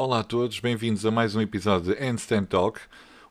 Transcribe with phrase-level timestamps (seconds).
[0.00, 2.78] Olá a todos, bem-vindos a mais um episódio de Handstand Talk.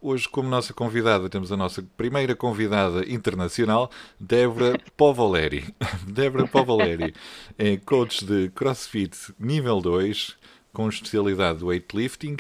[0.02, 3.90] Hoje, como nossa convidada, temos a nossa primeira convidada internacional,
[4.20, 5.74] Débora Povoleri.
[6.06, 7.16] Débora Povoleri
[7.58, 10.36] é coach de CrossFit nível 2,
[10.74, 12.36] com especialidade de weightlifting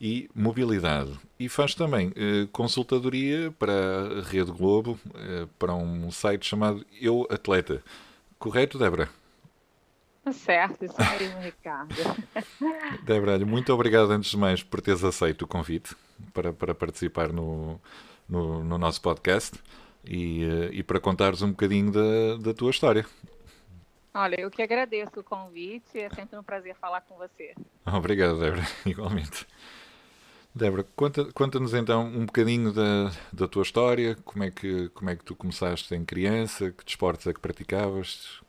[0.00, 1.10] e mobilidade.
[1.38, 7.28] E faz também eh, consultadoria para a Rede Globo, eh, para um site chamado Eu
[7.30, 7.84] Atleta.
[8.38, 9.10] Correto, Débora?
[10.32, 11.94] Certo, isso mesmo, Ricardo.
[13.04, 15.94] Débora, muito obrigado antes de mais por teres aceito o convite
[16.32, 17.80] para, para participar no,
[18.28, 19.56] no, no nosso podcast
[20.04, 23.06] e, eh, e para contares um bocadinho da, da tua história.
[24.12, 27.54] Olha, eu que agradeço o convite, é sempre um prazer falar com você.
[27.84, 29.46] Obrigado, Débora, igualmente.
[30.54, 35.16] Débora, conta-nos conta então um bocadinho da, da tua história, como é, que, como é
[35.16, 38.40] que tu começaste em criança, que desportos é que praticavas,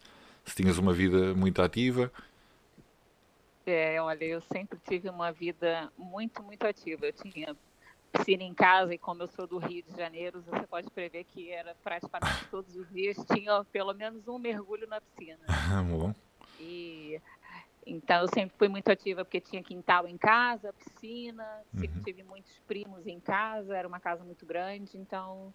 [0.48, 2.12] se tinhas uma vida muito ativa.
[3.66, 7.06] É, olha, eu sempre tive uma vida muito, muito ativa.
[7.06, 7.56] Eu tinha
[8.14, 11.52] piscina em casa e como eu sou do Rio de Janeiro, você pode prever que
[11.52, 15.40] era praticamente todos os dias tinha pelo menos um mergulho na piscina.
[15.90, 16.14] Bom.
[16.60, 17.22] E
[17.86, 22.04] então eu sempre fui muito ativa porque tinha quintal em casa, piscina, sempre Uhum.
[22.04, 25.54] tive muitos primos em casa, era uma casa muito grande, então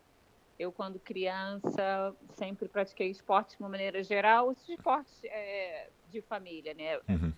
[0.63, 6.73] eu quando criança sempre pratiquei esporte de uma maneira geral, os esportes é, de família,
[6.75, 6.99] né?
[7.09, 7.33] Uhum.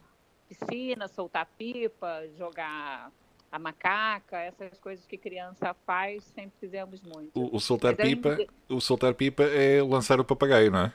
[0.49, 3.11] Piscina, soltar pipa, jogar
[3.51, 7.31] a macaca, essas coisas que criança faz, sempre fizemos muito.
[7.41, 8.37] O, o soltar Mas pipa,
[8.69, 10.93] o soltar pipa é lançar o papagaio, não é?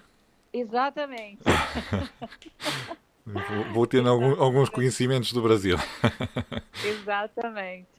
[0.54, 1.42] Exatamente.
[3.26, 5.78] Vou, vou tendo algum- alguns conhecimentos do Brasil.
[6.84, 7.99] Exatamente.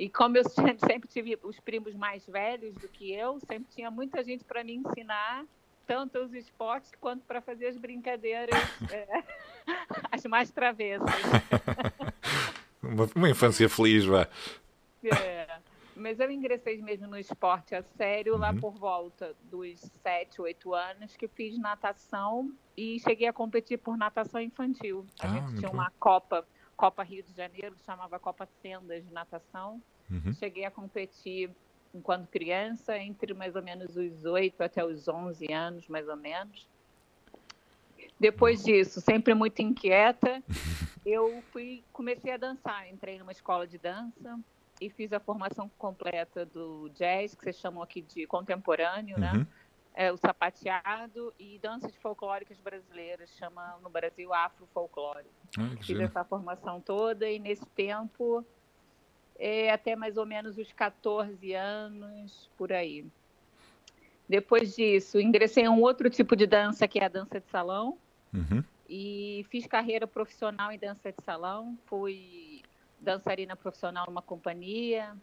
[0.00, 0.44] E como eu
[0.80, 4.74] sempre tive os primos mais velhos do que eu, sempre tinha muita gente para me
[4.74, 5.44] ensinar
[5.86, 8.54] tanto os esportes quanto para fazer as brincadeiras,
[8.90, 9.22] é,
[10.10, 11.06] as mais travessas.
[12.82, 14.26] Uma, uma infância feliz, vá.
[15.04, 15.58] É.
[15.96, 18.60] Mas eu ingressei mesmo no esporte a sério lá Uhum.
[18.60, 24.40] por volta dos 7, 8 anos, que fiz natação e cheguei a competir por natação
[24.40, 25.04] infantil.
[25.20, 25.76] A Ah, gente tinha bom.
[25.76, 29.82] uma Copa, Copa Rio de Janeiro, que chamava Copa Sendas de Natação.
[30.10, 30.32] Uhum.
[30.34, 31.50] Cheguei a competir
[31.94, 36.68] enquanto criança, entre mais ou menos os 8 até os 11 anos, mais ou menos.
[38.18, 40.42] Depois disso, sempre muito inquieta,
[41.04, 42.88] eu fui comecei a dançar.
[42.88, 44.38] Entrei numa escola de dança
[44.80, 49.32] e fiz a formação completa do jazz, que vocês chamam aqui de contemporâneo, né?
[49.34, 49.46] Uhum.
[49.92, 55.26] É, o sapateado e danças folclóricas brasileiras, chama no Brasil afro-folclore.
[55.58, 58.44] Ah, Fiz essa formação toda e nesse tempo,
[59.40, 63.06] é, até mais ou menos os 14 anos, por aí.
[64.28, 67.98] Depois disso, ingressei em um outro tipo de dança, que é a dança de salão,
[68.32, 68.62] Uhum.
[68.88, 71.76] e fiz carreira profissional em dança de salão.
[71.86, 72.62] Fui
[73.00, 75.16] dançarina profissional numa companhia,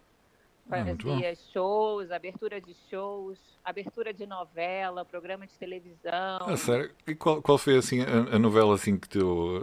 [0.69, 6.39] Ah, fazia shows, abertura de shows, abertura de novela, programa de televisão.
[6.41, 6.93] Ah, sério?
[7.07, 9.61] E qual, qual foi assim a, a novela assim que tu,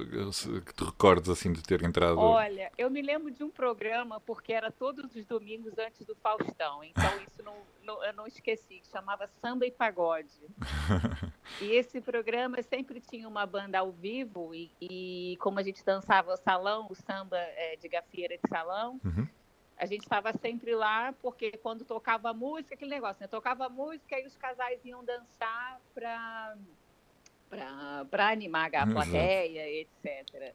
[0.64, 2.18] que tu recordes assim de ter entrado?
[2.18, 6.82] Olha, eu me lembro de um programa, porque era todos os domingos antes do Faustão,
[6.82, 10.28] então isso não, não- eu não esqueci, que chamava Samba e Pagode.
[11.60, 16.36] E esse programa sempre tinha uma banda ao vivo, e, e como a gente dançava
[16.36, 19.28] salão, o samba é, de gafieira de salão, Uhum.
[19.76, 23.26] A gente estava sempre lá, porque quando tocava música, aquele negócio, né?
[23.26, 26.56] Tocava música e os casais iam dançar para
[28.10, 30.54] para animar a plateia, etc.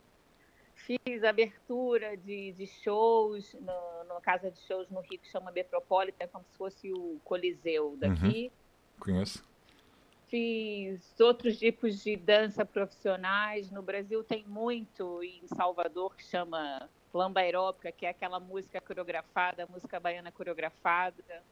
[0.76, 6.28] Fiz abertura de, de shows no, numa casa de shows no Rio que chama Metropolitan,
[6.28, 8.52] como se fosse o Coliseu daqui.
[9.00, 9.48] Conheço?
[10.28, 13.72] Fiz outros tipos de dança profissionais.
[13.72, 19.66] No Brasil tem muito, em Salvador, que chama lamba aeróbica, que é aquela música coreografada,
[19.68, 21.44] música baiana coreografada.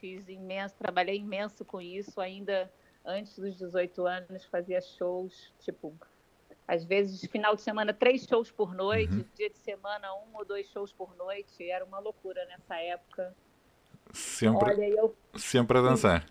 [0.00, 2.70] Fiz imenso, trabalhei imenso com isso, ainda
[3.04, 5.94] antes dos 18 anos, fazia shows, tipo,
[6.68, 9.24] às vezes, final de semana, três shows por noite, Uhum.
[9.36, 11.68] dia de semana, um ou dois shows por noite.
[11.70, 13.34] Era uma loucura nessa época.
[14.12, 16.26] Sempre, Olha, eu sempre a dançar.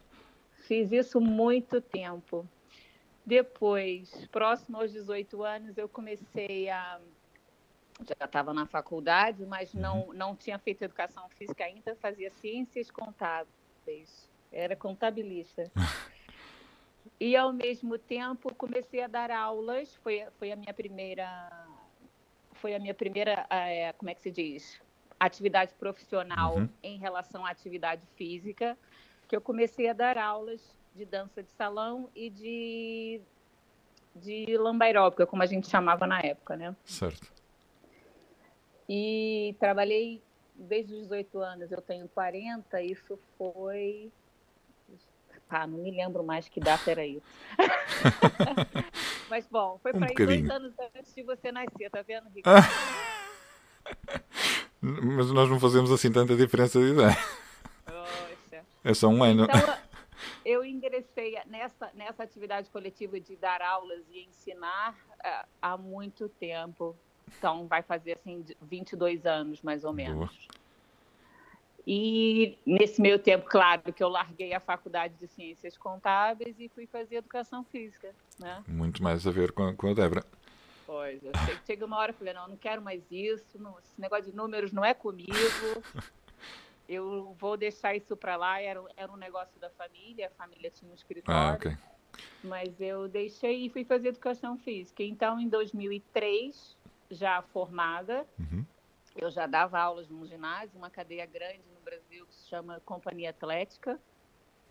[0.68, 2.46] Fiz isso muito tempo.
[3.26, 7.00] Depois, próximo aos 18 anos, eu comecei a.
[8.04, 14.30] Já estava na faculdade, mas não, não tinha feito educação física ainda, fazia ciências contábeis,
[14.52, 15.72] era contabilista.
[17.20, 21.50] E, ao mesmo tempo, comecei a dar aulas, foi, foi a minha primeira.
[22.54, 24.82] Foi a minha primeira, eh, como é que se diz?
[25.20, 26.70] Atividade profissional Uhum.
[26.82, 28.78] em relação à atividade física
[29.28, 30.62] que eu comecei a dar aulas
[30.96, 33.22] de dança de salão e de,
[34.16, 36.76] de lamba aeróbica, como a gente chamava na época, né?
[36.86, 37.32] Certo.
[38.88, 40.22] E trabalhei
[40.56, 44.12] desde os 18 anos, eu tenho 40, isso foi.
[45.50, 47.26] Ah, não me lembro mais que data era isso.
[49.30, 52.68] Mas bom, foi um para dois anos antes de você nascer, tá vendo, Ricardo?
[54.82, 57.18] Mas nós não fazemos assim tanta diferença de idade.
[58.86, 59.46] É só um ano.
[59.46, 59.78] Então,
[60.46, 66.96] eu ingressei nessa, nessa atividade coletiva de dar aulas e ensinar uh, há muito tempo.
[67.28, 70.18] Então, vai fazer assim 22 anos, mais ou menos.
[70.18, 70.56] Boa.
[71.88, 76.88] E nesse meio tempo, claro, que eu larguei a faculdade de ciências contábeis e fui
[76.88, 78.14] fazer educação física.
[78.40, 78.64] Né?
[78.68, 80.26] Muito mais a ver com, com a Débora.
[80.86, 81.32] Pois, eu
[81.66, 84.72] chega uma hora e falei, não, não quero mais isso, não, esse negócio de números
[84.72, 85.32] não é comigo.
[86.90, 88.60] eu vou deixar isso para lá.
[88.60, 91.40] Era, era um negócio da família, a família tinha um escritório.
[91.40, 91.78] Ah, okay.
[92.44, 95.04] Mas eu deixei e fui fazer educação física.
[95.04, 96.78] Então, em 2003,
[97.10, 98.66] já formada, uhum.
[99.16, 103.30] eu já dava aulas num ginásio, uma cadeia grande no Brasil que se chama Companhia
[103.30, 104.00] Atlética.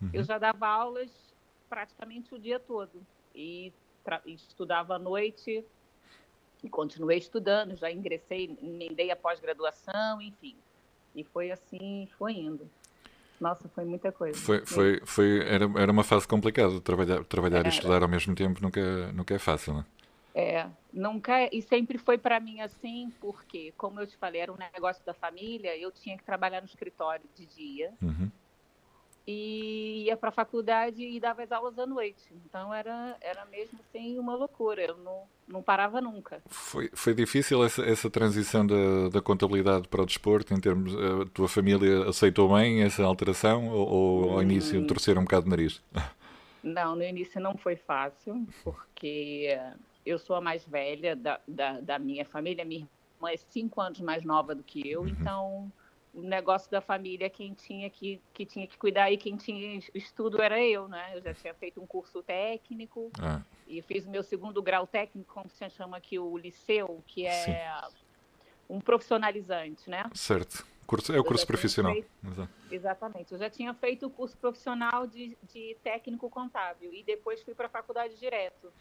[0.01, 0.09] Uhum.
[0.13, 1.09] Eu já dava aulas
[1.69, 3.05] praticamente o dia todo.
[3.33, 3.73] E
[4.25, 5.63] estudava à noite
[6.63, 10.55] e continuei estudando, já ingressei, emendei a pós-graduação, enfim.
[11.13, 12.69] E foi assim, foi indo.
[13.39, 14.37] Nossa, foi muita coisa.
[14.39, 16.79] Foi, foi, foi, era, era uma fase complicada.
[16.79, 19.85] Trabalhar, trabalhar e estudar ao mesmo tempo nunca, nunca é fácil, não
[20.35, 20.69] é?
[20.91, 25.03] Nunca, e sempre foi para mim assim, porque, como eu te falei, era um negócio
[25.05, 27.93] da família, eu tinha que trabalhar no escritório de dia.
[28.01, 28.29] Uhum
[29.27, 32.23] e ia para a faculdade e dava as aulas à noite.
[32.45, 36.41] Então era, era mesmo assim uma loucura, eu não, não parava nunca.
[36.47, 41.25] Foi, foi difícil essa, essa transição da, da contabilidade para o desporto, em termos, a
[41.33, 44.85] tua família aceitou bem essa alteração ou, ou ao início hum.
[44.85, 45.81] torceram um bocado o nariz?
[46.61, 49.55] Não, no início não foi fácil, porque
[50.05, 53.99] eu sou a mais velha da, da, da minha família, minha irmã é cinco anos
[54.01, 55.07] mais nova do que eu, uhum.
[55.07, 55.71] então
[56.13, 60.41] o negócio da família, quem tinha que, que tinha que cuidar e quem tinha estudo
[60.41, 61.11] era eu, né?
[61.13, 63.41] Eu já tinha feito um curso técnico ah.
[63.67, 67.43] e fiz o meu segundo grau técnico, como se chama aqui, o liceu, que é
[67.43, 67.95] Sim.
[68.69, 70.09] um profissionalizante, né?
[70.13, 70.65] Certo.
[70.87, 71.93] Curso, é o curso profissional.
[71.93, 73.31] Feito, exatamente.
[73.33, 77.65] Eu já tinha feito o curso profissional de, de técnico contábil e depois fui para
[77.65, 78.71] a faculdade direto.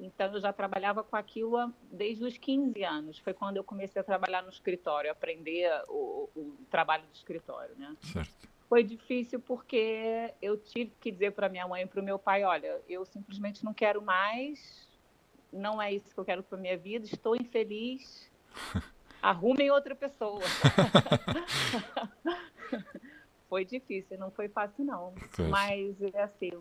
[0.00, 3.18] Então, eu já trabalhava com aquilo desde os 15 anos.
[3.18, 7.94] Foi quando eu comecei a trabalhar no escritório, aprender o, o trabalho do escritório, né?
[8.00, 8.48] Certo.
[8.66, 12.44] Foi difícil porque eu tive que dizer para minha mãe e para o meu pai,
[12.44, 14.88] olha, eu simplesmente não quero mais,
[15.52, 18.30] não é isso que eu quero para minha vida, estou infeliz,
[19.20, 20.40] arrumem outra pessoa.
[23.50, 25.12] foi difícil, não foi fácil não.
[25.50, 26.52] Mas é assim,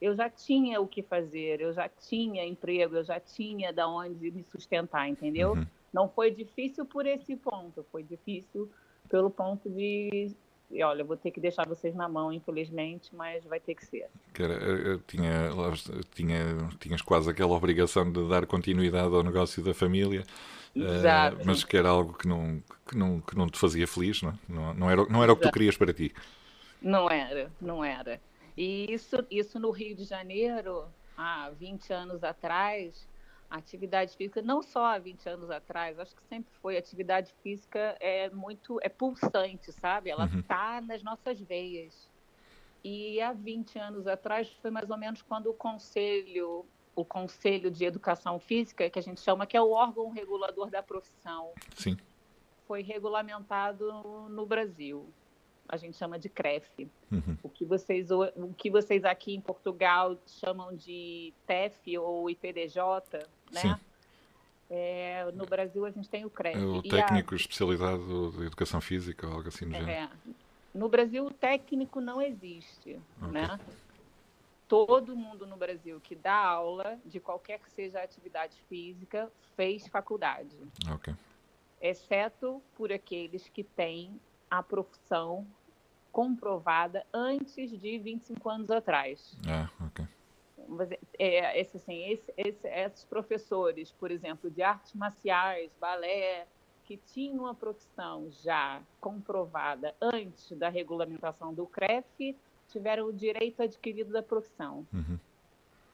[0.00, 4.30] eu já tinha o que fazer, eu já tinha emprego, eu já tinha da onde
[4.30, 5.52] me sustentar, entendeu?
[5.52, 5.66] Uhum.
[5.92, 8.70] Não foi difícil por esse ponto, foi difícil
[9.08, 10.34] pelo ponto de
[10.70, 14.08] e olha, vou ter que deixar vocês na mão, infelizmente, mas vai ter que ser.
[14.32, 15.50] Cara, eu tinha,
[16.12, 16.38] tinha,
[16.80, 20.24] tinhas quase aquela obrigação de dar continuidade ao negócio da família,
[20.74, 24.30] uh, mas que era algo que não, que não, que não te fazia feliz, não,
[24.30, 24.34] é?
[24.48, 26.12] não, não, era, não era o que tu querias para ti.
[26.82, 28.20] Não era, não era.
[28.56, 33.06] E isso, isso no Rio de Janeiro, há 20 anos atrás,
[33.50, 37.96] a atividade física, não só há 20 anos atrás, acho que sempre foi, atividade física
[38.00, 40.10] é muito, é pulsante, sabe?
[40.10, 40.86] Ela está uhum.
[40.86, 42.08] nas nossas veias.
[42.82, 46.64] E há 20 anos atrás foi mais ou menos quando o conselho,
[46.94, 50.82] o Conselho de Educação Física, que a gente chama que é o órgão regulador da
[50.82, 51.96] profissão, Sim.
[52.66, 55.12] foi regulamentado no Brasil
[55.68, 56.88] a gente chama de CREF.
[57.10, 57.36] Uhum.
[57.42, 62.80] O, que vocês, o que vocês aqui em Portugal chamam de TEF ou IPDJ,
[63.52, 63.60] né?
[63.60, 63.74] Sim.
[64.68, 66.58] É, no Brasil a gente tem o CREF.
[66.58, 67.36] O técnico a...
[67.36, 70.08] especializado de educação física ou algo assim do é,
[70.74, 73.32] No Brasil o técnico não existe, okay.
[73.32, 73.60] né?
[74.66, 79.86] Todo mundo no Brasil que dá aula, de qualquer que seja a atividade física, fez
[79.86, 80.56] faculdade.
[80.94, 81.14] Okay.
[81.80, 84.18] Exceto por aqueles que têm
[84.50, 85.46] a profissão
[86.12, 89.36] comprovada antes de 25 anos atrás.
[89.46, 90.06] Ah, ok.
[91.18, 96.46] É, esse, assim, esse, esse, esses professores, por exemplo, de artes marciais, balé,
[96.84, 102.36] que tinham uma profissão já comprovada antes da regulamentação do CREF,
[102.68, 104.86] tiveram o direito adquirido da profissão.
[104.92, 105.18] Uhum.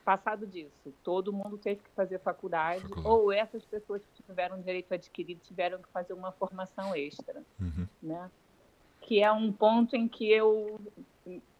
[0.04, 4.92] Passado disso, todo mundo teve que fazer faculdade, faculdade, ou essas pessoas que tiveram direito
[4.92, 7.86] adquirido tiveram que fazer uma formação extra, uhum.
[8.02, 8.30] né?
[9.02, 10.80] Que é um ponto em que eu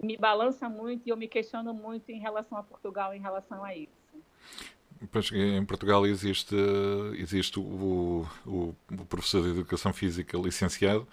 [0.03, 3.75] me balança muito e eu me questiono muito em relação a Portugal em relação a
[3.77, 4.03] isso.
[5.11, 6.55] Pois, em Portugal existe,
[7.15, 11.07] existe o, o, o, professor de Educação Física licenciado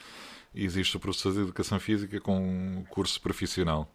[0.53, 3.89] e existe o professor de Educação Física com curso profissional.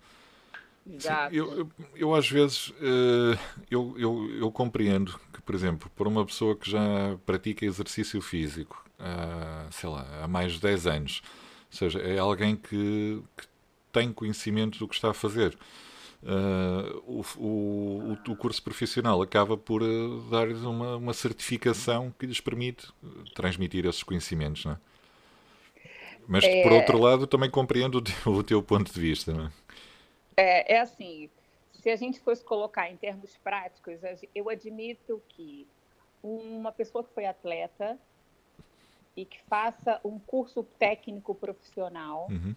[0.86, 1.34] Exato.
[1.34, 3.38] eu, eu, eu, às vezes uh,
[3.70, 8.84] eu, eu, eu, compreendo que, por exemplo, por uma pessoa que já pratica exercício físico
[8.98, 11.22] há, sei lá, há mais de 10 anos,
[11.74, 13.46] ou seja, é alguém que, que
[13.92, 15.56] tem conhecimento do que está a fazer.
[16.22, 22.40] Uh, o, o, o, curso profissional acaba por uh, dar-lhes uma, uma certificação que lhes
[22.40, 22.88] permite
[23.34, 24.78] transmitir esses conhecimentos, não é?
[26.26, 26.62] Mas, é...
[26.62, 29.52] por outro lado, também compreendo o teu, o teu ponto de vista, não é?
[30.36, 31.28] É, é assim,
[31.72, 34.00] se a gente fosse colocar em termos práticos,
[34.34, 35.66] eu admito que
[36.22, 37.98] uma pessoa que foi atleta
[39.16, 42.54] e que faça um curso técnico profissional uhum.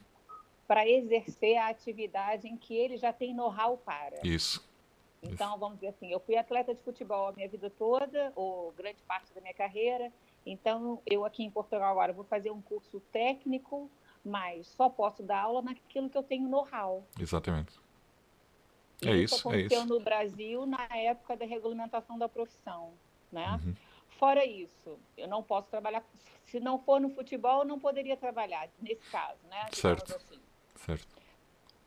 [0.68, 4.20] para exercer a atividade em que ele já tem know-how para.
[4.24, 4.68] Isso.
[5.22, 5.60] Então, Isso.
[5.60, 9.34] vamos dizer assim, eu fui atleta de futebol a minha vida toda, ou grande parte
[9.34, 10.12] da minha carreira.
[10.46, 13.90] Então, eu aqui em Portugal agora vou fazer um curso técnico
[14.28, 17.08] mas só posso dar aula naquilo que eu tenho know-how.
[17.20, 17.80] Exatamente.
[19.04, 19.94] É isso, isso aconteceu é isso.
[19.94, 22.94] no Brasil na época da regulamentação da profissão,
[23.32, 23.60] né?
[23.64, 23.76] Uhum.
[24.18, 26.04] Fora isso, eu não posso trabalhar,
[26.46, 29.68] se não for no futebol, eu não poderia trabalhar, nesse caso, né?
[29.72, 30.40] Certo, assim.
[30.76, 31.18] certo.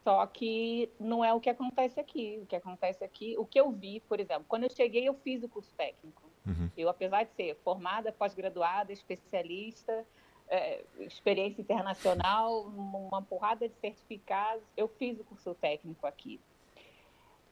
[0.04, 2.38] Só que não é o que acontece aqui.
[2.42, 5.42] O que acontece aqui, o que eu vi, por exemplo, quando eu cheguei, eu fiz
[5.42, 6.22] o curso técnico.
[6.46, 6.70] Uhum.
[6.76, 10.06] Eu, apesar de ser formada, pós-graduada, especialista,
[10.48, 14.62] é, experiência internacional, uma porrada de certificados.
[14.76, 16.40] Eu fiz o curso técnico aqui.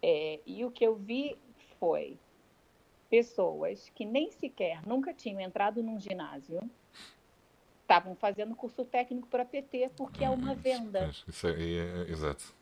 [0.02, 1.36] É, e o que eu vi
[1.78, 2.18] foi
[3.08, 6.60] pessoas que nem sequer nunca tinham entrado num ginásio,
[7.82, 11.10] estavam fazendo curso técnico para PT porque é uma venda.
[11.26, 12.54] Isso é, é, exato.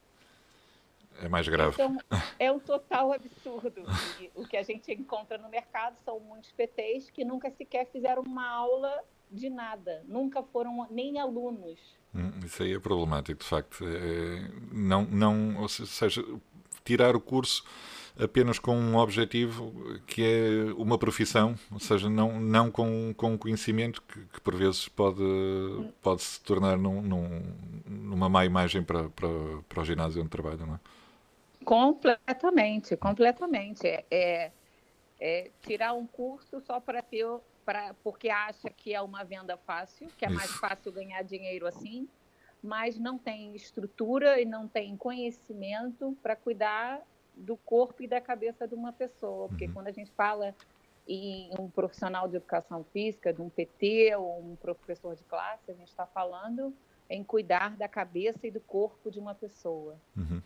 [1.20, 1.74] É mais grave.
[1.74, 1.96] Então,
[2.38, 3.82] é um total absurdo.
[4.20, 8.22] E o que a gente encontra no mercado são muitos PTs que nunca sequer fizeram
[8.22, 11.78] uma aula de nada, nunca foram nem alunos.
[12.14, 13.84] Hum, isso aí é problemático, de facto.
[13.84, 16.22] É, não, não, ou seja,
[16.84, 17.64] tirar o curso
[18.18, 24.02] apenas com um objetivo que é uma profissão, ou seja, não, não com, com conhecimento
[24.02, 25.22] que, que por vezes pode,
[26.00, 27.42] pode se tornar num, num,
[27.86, 29.28] numa má imagem para, para,
[29.68, 30.80] para o ginásio onde trabalha, não é?
[31.64, 33.86] Completamente, completamente.
[33.86, 34.52] É, é,
[35.20, 37.26] é tirar um curso só para ter
[37.64, 42.08] pra, porque acha que é uma venda fácil, que é mais fácil ganhar dinheiro assim,
[42.62, 47.02] mas não tem estrutura e não tem conhecimento para cuidar
[47.36, 49.48] do corpo e da cabeça de uma pessoa.
[49.48, 49.74] Porque uhum.
[49.74, 50.54] quando a gente fala
[51.06, 55.74] em um profissional de educação física, de um PT ou um professor de classe, a
[55.74, 56.74] gente está falando
[57.08, 59.96] em cuidar da cabeça e do corpo de uma pessoa.
[60.16, 60.42] Uhum.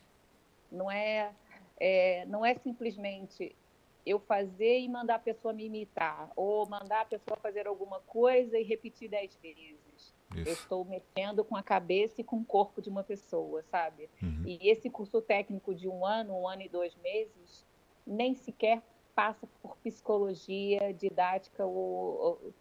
[0.70, 1.32] Não é,
[1.78, 3.56] é, não é simplesmente
[4.04, 8.58] eu fazer e mandar a pessoa me imitar, ou mandar a pessoa fazer alguma coisa
[8.58, 9.89] e repetir dez vezes.
[10.34, 10.48] Isso.
[10.48, 14.08] Eu estou mexendo com a cabeça e com o corpo de uma pessoa, sabe?
[14.22, 14.44] Uhum.
[14.46, 17.66] E esse curso técnico de um ano, um ano e dois meses,
[18.06, 18.82] nem sequer
[19.14, 22.54] passa por psicologia, didática ou, ou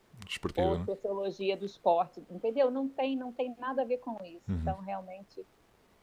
[0.77, 0.85] né?
[0.85, 2.69] sociologia do esporte, entendeu?
[2.69, 4.51] Não tem, não tem nada a ver com isso.
[4.51, 4.57] Uhum.
[4.61, 5.45] Então, realmente,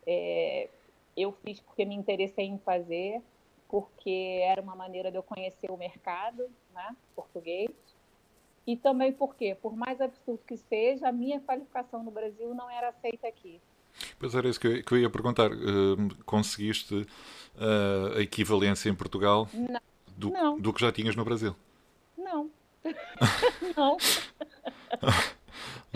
[0.07, 0.69] é,
[1.17, 3.23] eu fiz porque me interessei em fazer
[3.69, 7.71] porque era uma maneira de eu conhecer o mercado né, português.
[8.67, 12.89] E também porque, por mais absurdo que seja, a minha qualificação no Brasil não era
[12.89, 13.61] aceita aqui.
[14.19, 15.51] Pois era isso que eu, que eu ia perguntar.
[15.53, 19.81] Uh, conseguiste uh, a equivalência em Portugal não.
[20.17, 20.59] Do, não.
[20.59, 21.55] do que já tinhas no Brasil?
[22.19, 22.51] Não.
[23.77, 23.97] não.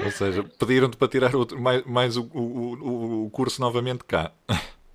[0.02, 4.32] Ou seja, pediram-te para tirar outro, mais, mais o, o, o, curso novamente cá.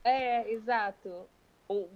[0.03, 1.09] É, exato.
[1.67, 1.87] O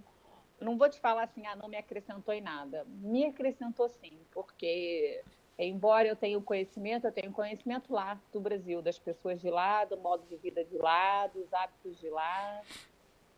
[0.60, 2.84] não vou te falar assim, ah, não me acrescentou em nada.
[3.00, 5.22] Me acrescentou sim, porque
[5.66, 9.84] embora eu tenha o conhecimento, eu tenho conhecimento lá do Brasil, das pessoas de lá,
[9.84, 12.62] do modo de vida de lá, dos hábitos de lá.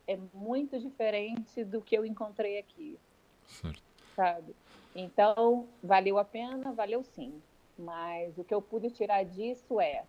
[0.06, 2.98] É muito diferente do que eu encontrei aqui.
[3.46, 3.82] Certo.
[4.14, 4.54] Sabe?
[4.94, 6.72] Então, valeu a pena?
[6.72, 7.42] Valeu sim.
[7.78, 10.04] Mas o que eu pude tirar disso é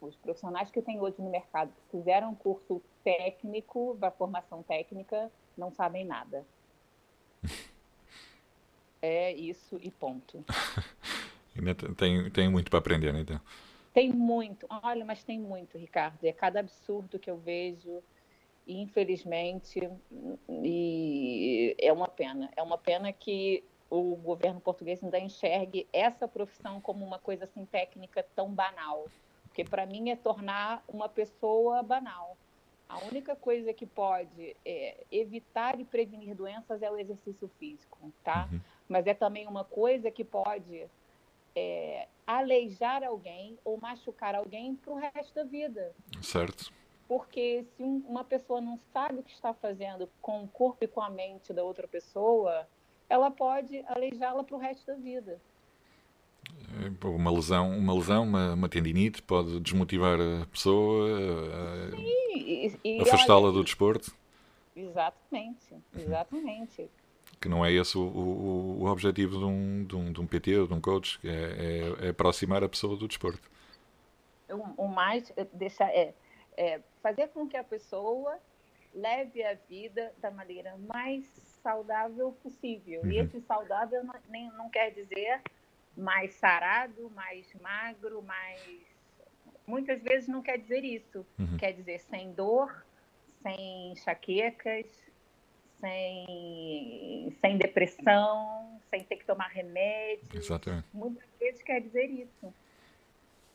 [0.00, 5.70] os profissionais que tem hoje no mercado que fizeram curso técnico, da formação técnica, não
[5.70, 6.44] sabem nada.
[9.02, 10.42] É isso e ponto.
[11.58, 13.20] Ainda tem, tem muito para aprender, né?
[13.20, 13.40] Então.
[13.92, 14.66] Tem muito.
[14.68, 16.22] Olha, mas tem muito, Ricardo.
[16.24, 18.02] É cada absurdo que eu vejo,
[18.66, 19.80] infelizmente,
[20.48, 22.50] e é uma pena.
[22.56, 27.64] É uma pena que o governo português ainda enxergue essa profissão como uma coisa assim
[27.64, 29.06] técnica tão banal.
[29.44, 32.36] Porque para mim é tornar uma pessoa banal.
[32.88, 38.48] A única coisa que pode é, evitar e prevenir doenças é o exercício físico, tá?
[38.52, 38.60] Uhum.
[38.88, 40.86] mas é também uma coisa que pode
[41.56, 45.94] é, aleijar alguém ou machucar alguém para o resto da vida.
[46.20, 46.70] Certo.
[47.08, 50.88] Porque se um, uma pessoa não sabe o que está fazendo com o corpo e
[50.88, 52.68] com a mente da outra pessoa,
[53.08, 55.40] ela pode aleijá-la para o resto da vida.
[56.82, 61.08] É, uma lesão, uma, lesão uma, uma tendinite pode desmotivar a pessoa,
[63.00, 64.12] afastá-la do desporto.
[64.74, 66.90] Exatamente, exatamente.
[67.40, 70.58] Que não é esse o, o, o objetivo de um, de, um, de um PT
[70.58, 71.28] ou de um coach, é,
[72.00, 73.50] é, é aproximar a pessoa do desporto.
[74.48, 76.14] O, o mais é, deixar é,
[76.56, 78.38] é fazer com que a pessoa
[78.94, 81.26] leve a vida da maneira mais
[81.62, 83.02] saudável possível.
[83.02, 83.10] Uhum.
[83.10, 85.42] E esse saudável não, nem, não quer dizer
[85.96, 88.60] mais sarado, mais magro, mais.
[89.66, 91.26] Muitas vezes não quer dizer isso.
[91.38, 91.56] Uhum.
[91.58, 92.84] Quer dizer sem dor,
[93.42, 94.86] sem enxaquecas,
[95.80, 100.28] sem, sem depressão, sem ter que tomar remédio.
[100.34, 100.86] Exatamente.
[100.92, 102.54] Muitas vezes quer dizer isso.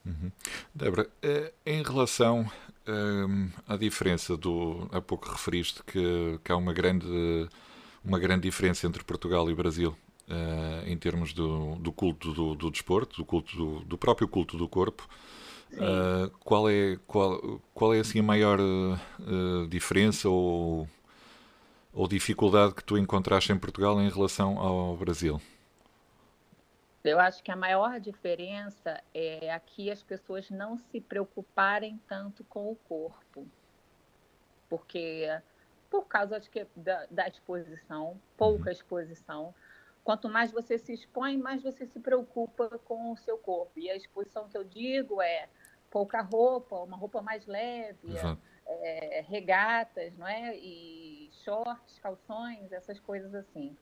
[0.05, 0.31] Uhum.
[0.73, 2.49] Débora, eh, em relação
[2.87, 4.87] um, à diferença do.
[4.91, 7.47] Há pouco referiste que, que há uma grande,
[8.03, 9.95] uma grande diferença entre Portugal e Brasil
[10.27, 14.57] uh, em termos do, do culto do, do, desporto, do, culto do, do próprio culto
[14.57, 15.07] do corpo.
[15.73, 20.85] Uh, qual é qual, qual é assim a maior uh, diferença ou,
[21.93, 25.41] ou dificuldade que tu encontraste em Portugal em relação ao Brasil?
[27.03, 32.71] Eu acho que a maior diferença é aqui as pessoas não se preocuparem tanto com
[32.71, 33.47] o corpo.
[34.69, 35.27] Porque,
[35.89, 38.71] por causa acho que, da, da exposição, pouca uhum.
[38.71, 39.55] exposição,
[40.03, 43.79] quanto mais você se expõe, mais você se preocupa com o seu corpo.
[43.79, 45.49] E a exposição que eu digo é
[45.89, 48.13] pouca roupa, uma roupa mais leve,
[48.67, 50.55] é, regatas, não é?
[50.55, 51.10] E
[51.43, 53.75] shorts, calções, essas coisas assim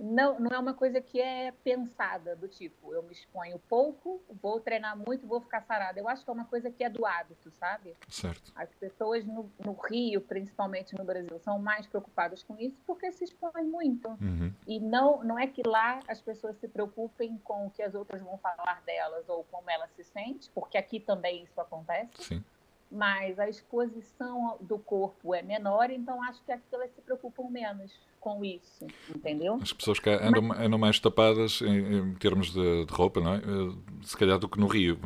[0.00, 4.58] não, não é uma coisa que é pensada, do tipo, eu me exponho pouco, vou
[4.58, 6.00] treinar muito, vou ficar sarada.
[6.00, 7.94] Eu acho que é uma coisa que é do hábito, sabe?
[8.08, 8.50] Certo.
[8.54, 13.24] As pessoas no, no Rio, principalmente no Brasil, são mais preocupadas com isso porque se
[13.24, 14.08] expõem muito.
[14.08, 14.52] Uhum.
[14.66, 18.22] E não, não é que lá as pessoas se preocupem com o que as outras
[18.22, 22.10] vão falar delas ou como ela se sente, porque aqui também isso acontece.
[22.22, 22.44] Sim
[22.90, 28.44] mas a exposição do corpo é menor, então acho que elas se preocupam menos com
[28.44, 29.58] isso, entendeu?
[29.62, 30.60] As pessoas que andam, Mas...
[30.60, 33.38] andam mais tapadas em, em termos de, de, roupa, não é?
[33.38, 34.98] Eh, se calhar do que no Rio.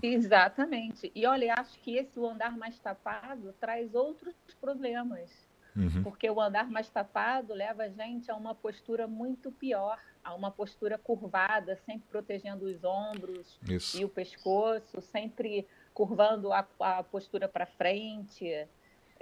[0.00, 1.10] Exatamente.
[1.14, 5.30] E olha, acho que esse andar mais tapado traz outros problemas.
[5.74, 6.02] Uhum.
[6.02, 10.50] Porque o andar mais tapado leva a gente a uma postura muito pior, a uma
[10.50, 13.98] postura curvada, sempre protegendo os ombros Isso.
[13.98, 18.68] e o pescoço, sempre curvando a, a postura para frente.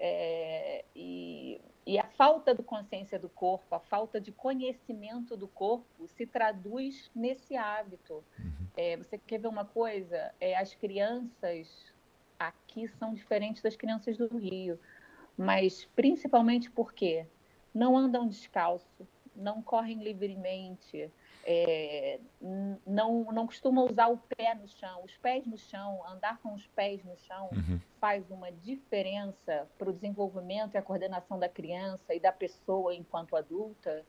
[0.03, 6.09] É, e, e a falta de consciência do corpo, a falta de conhecimento do corpo
[6.09, 8.25] se traduz nesse hábito.
[8.39, 8.67] Uhum.
[8.77, 10.33] É, você quer ver uma coisa?
[10.41, 11.93] É, as crianças
[12.39, 14.79] aqui são diferentes das crianças do Rio,
[15.37, 17.27] mas principalmente porque
[17.75, 19.07] não andam descalço,
[19.37, 21.11] não correm livremente,
[21.45, 22.21] é,
[22.87, 26.67] não, não costuma usar o pé no chão, os pés no chão, andar com os
[26.69, 27.81] pés no chão uhum.
[28.01, 33.37] faz uma diferença para o desenvolvimento e a coordenação da criança e da pessoa enquanto
[33.37, 34.05] adulta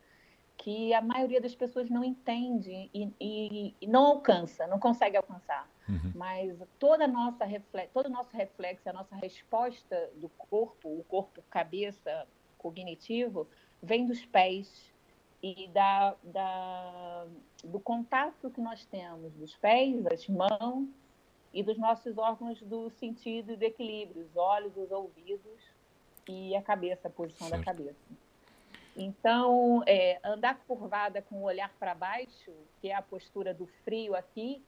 [0.58, 5.68] que a maioria das pessoas não entende e, e, e não alcança, não consegue alcançar.
[5.90, 6.12] Uhum.
[6.14, 7.46] Mas toda nossa
[7.92, 12.28] todo o nosso reflexo, a nossa resposta do corpo, o corpo cabeça
[12.60, 13.48] cognitivo,
[13.82, 14.91] vem dos pés
[15.42, 17.26] e da, da,
[17.64, 20.88] do contato que nós temos dos pés, das mãos
[21.54, 25.62] e dos nossos órgãos do sentido e do equilíbrio, os olhos, os ouvidos
[26.28, 27.60] e a cabeça, a posição certo.
[27.60, 28.00] da cabeça.
[28.96, 34.16] Então, é, andar curvada com o olhar para baixo, que é a postura do frio
[34.16, 34.64] aqui,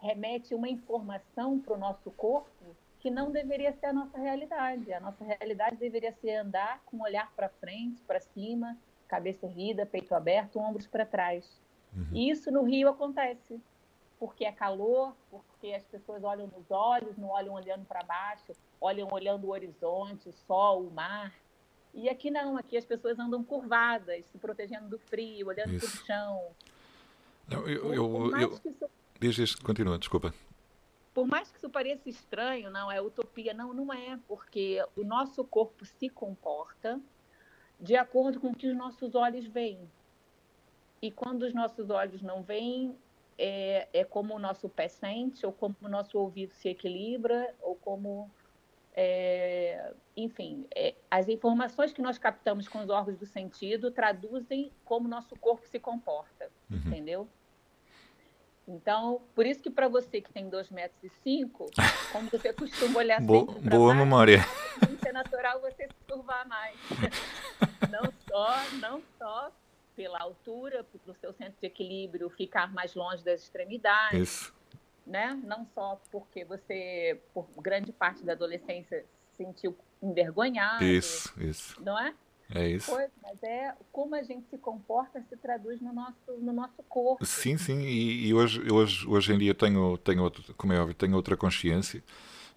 [0.00, 4.92] remete uma informação para o nosso corpo que não deveria ser a nossa realidade.
[4.92, 8.76] A nossa realidade deveria ser andar com o olhar para frente, para cima,
[9.10, 11.44] cabeça erguida, peito aberto, ombros para trás.
[11.92, 12.06] Uhum.
[12.12, 13.60] E isso no Rio acontece,
[14.20, 19.08] porque é calor, porque as pessoas olham nos olhos, não olham olhando para baixo, olham
[19.10, 21.34] olhando o horizonte, o sol, o mar.
[21.92, 26.06] E aqui não, aqui as pessoas andam curvadas, se protegendo do frio, olhando para o
[26.06, 26.46] chão.
[27.48, 28.90] Não, eu, eu, eu, isso...
[29.18, 30.32] Diz isso, continua, desculpa.
[31.12, 35.42] Por mais que isso pareça estranho, não é utopia, não, não é, porque o nosso
[35.44, 37.00] corpo se comporta
[37.80, 39.80] de acordo com o que os nossos olhos veem.
[41.02, 42.94] E quando os nossos olhos não veem,
[43.38, 47.74] é, é como o nosso pé sente, ou como o nosso ouvido se equilibra, ou
[47.74, 48.30] como
[48.94, 55.08] é, enfim, é, as informações que nós captamos com os órgãos do sentido traduzem como
[55.08, 56.76] nosso corpo se comporta, uhum.
[56.86, 57.28] entendeu?
[58.66, 61.66] Então, por isso que para você que tem 2 metros e 5,
[62.12, 64.38] como você costuma olhar Bo sempre Boa baixo, memória.
[65.10, 66.78] É natural você se curvar mais.
[67.90, 69.50] não só, não só
[69.96, 74.20] pela altura, pelo seu centro de equilíbrio ficar mais longe das extremidades.
[74.20, 74.54] Isso.
[75.04, 75.36] Né?
[75.42, 80.84] Não só porque você, por grande parte da adolescência, se sentiu envergonhado.
[80.84, 81.82] Isso, isso.
[81.82, 82.14] Não é?
[82.54, 82.92] É isso.
[83.20, 87.24] Mas é como a gente se comporta se traduz no nosso, no nosso corpo.
[87.26, 87.80] Sim, sim.
[87.80, 91.36] E, e hoje, hoje, hoje em dia tenho, tenho outro, como é óbvio, tenho outra
[91.36, 92.00] consciência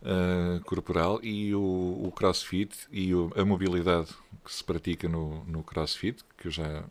[0.04, 4.10] uh, corporal e o, o crossfit e o, a mobilidade
[4.44, 6.84] que se pratica no, no crossfit, que eu já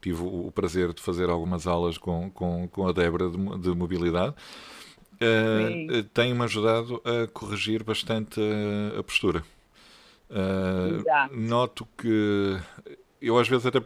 [0.00, 3.68] tive o, o prazer de fazer algumas aulas com, com, com a Débora de, de
[3.70, 4.34] mobilidade.
[5.14, 9.44] Uh, tem-me ajudado a corrigir bastante a, a postura.
[10.30, 12.58] Uh, noto que
[13.20, 13.78] eu às vezes até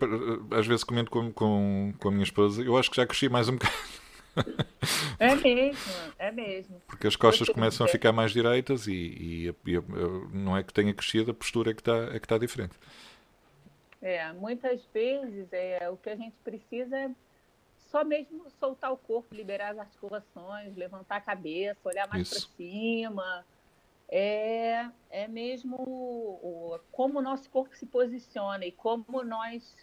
[0.57, 3.49] às vezes comento com, com, com a minha esposa, eu acho que já cresci mais
[3.49, 3.75] um bocado.
[5.19, 6.81] É mesmo, é mesmo.
[6.87, 9.81] Porque as costas começam a ficar mais direitas e, e, e,
[10.33, 12.75] não é que tenha crescido, a postura é que está, é que está diferente.
[14.01, 17.11] É, muitas vezes é, o que a gente precisa é
[17.91, 23.45] só mesmo soltar o corpo, liberar as articulações, levantar a cabeça, olhar mais para cima
[24.09, 29.77] é, é mesmo o, como o nosso corpo se posiciona e como nós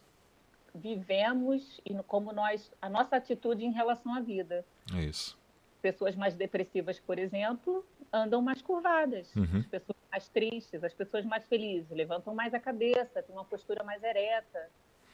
[0.76, 4.66] vivemos e como nós a nossa atitude em relação à vida.
[4.94, 5.38] É isso.
[5.82, 9.34] Pessoas mais depressivas, por exemplo, andam mais curvadas.
[9.36, 9.60] Uhum.
[9.60, 13.84] As pessoas mais tristes, as pessoas mais felizes levantam mais a cabeça, têm uma postura
[13.84, 14.70] mais ereta.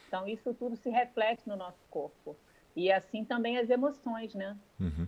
[0.07, 2.35] Então isso tudo se reflete no nosso corpo.
[2.75, 4.57] E assim também as emoções, né?
[4.79, 5.07] Uhum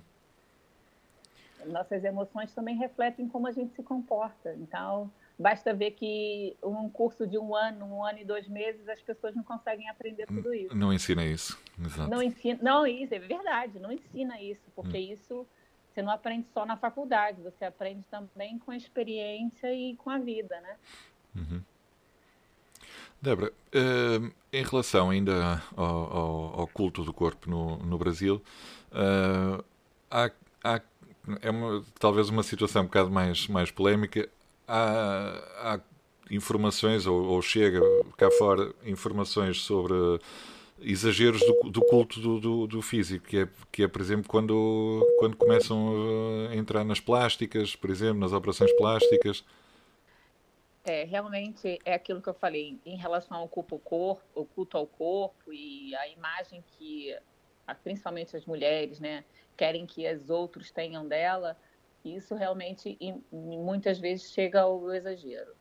[1.66, 4.54] nossas emoções também refletem como a gente se comporta.
[4.56, 9.02] Então, basta ver que um curso de um ano, um ano e dois meses, as
[9.02, 10.76] pessoas não conseguem aprender tudo isso.
[10.76, 12.10] Não ensina isso, exato.
[12.10, 15.13] Não ensina, não isso é verdade, não ensina isso, porque hum.
[15.13, 15.48] isso
[15.93, 20.17] você não aprende só na faculdade, você aprende também com a experiência e com a
[20.17, 20.76] vida, né?
[21.36, 21.62] Uhum.
[23.22, 28.41] Débora, uh, em relação ainda ao, ao, ao, culto do corpo no, no Brasil,
[28.91, 29.63] uh,
[30.12, 30.30] há,
[30.63, 30.82] há
[31.41, 34.28] é uma, talvez uma situação um bocado mais, mais polémica.
[34.67, 35.80] Há, há
[36.32, 37.82] informações, ou, ou, chega
[38.17, 39.93] cá fora informações sobre
[40.82, 45.06] exageros do, do culto do, do, do, físico, que é, que é, por exemplo, quando,
[45.19, 45.93] quando começam
[46.49, 49.43] a entrar nas plásticas, por exemplo, nas operações plásticas.
[50.86, 54.78] É, realmente é aquilo que eu falei em relação ao culto ao corpo, o culto
[54.78, 57.15] ao corpo e a imagem que,
[57.84, 59.23] principalmente as mulheres, né,
[59.56, 61.56] querem que os outros tenham dela,
[62.04, 62.98] isso realmente
[63.32, 65.54] muitas vezes chega ao exagero.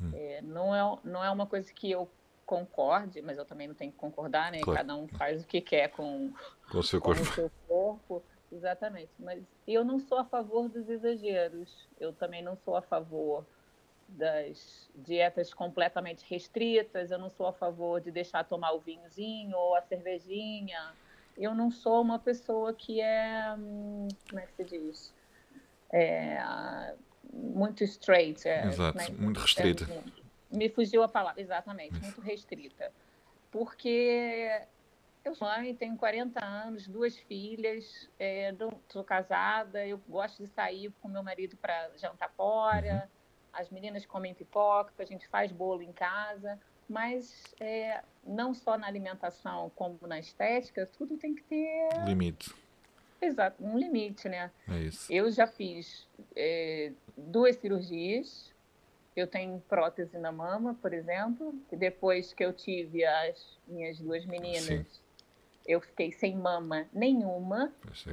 [0.00, 0.10] Hum.
[0.14, 2.10] É, não, é, não é uma coisa que eu
[2.44, 4.60] concorde, mas eu também não tenho que concordar, né?
[4.60, 4.78] Claro.
[4.78, 6.32] Cada um faz o que quer com,
[6.70, 8.22] com, o, seu com o seu corpo.
[8.52, 9.10] Exatamente.
[9.18, 11.88] Mas eu não sou a favor dos exageros.
[11.98, 13.44] Eu também não sou a favor
[14.08, 17.10] das dietas completamente restritas.
[17.10, 20.94] Eu não sou a favor de deixar tomar o vinhozinho ou a cervejinha
[21.36, 25.14] eu não sou uma pessoa que é, hum, como é que se diz?
[25.92, 26.94] É,
[27.32, 28.46] muito straight.
[28.48, 29.84] É, Exato, é, muito restrita.
[29.90, 30.02] É,
[30.56, 32.02] me fugiu a palavra, exatamente, Isso.
[32.02, 32.92] muito restrita.
[33.50, 34.62] Porque
[35.24, 38.54] eu sou mãe, tenho 40 anos, duas filhas, é,
[39.04, 43.08] casada, eu gosto de sair com meu marido para jantar fora, uhum.
[43.52, 48.86] as meninas comem pipoca, a gente faz bolo em casa, mas é, não só na
[48.86, 52.54] alimentação como na estética, tudo tem que ter limite.
[53.20, 54.50] Exato, um limite, né?
[54.68, 55.12] É isso.
[55.12, 58.54] Eu já fiz é, duas cirurgias.
[59.14, 61.54] Eu tenho prótese na mama, por exemplo.
[61.72, 64.84] E depois que eu tive as minhas duas meninas, Sim.
[65.66, 67.72] eu fiquei sem mama nenhuma.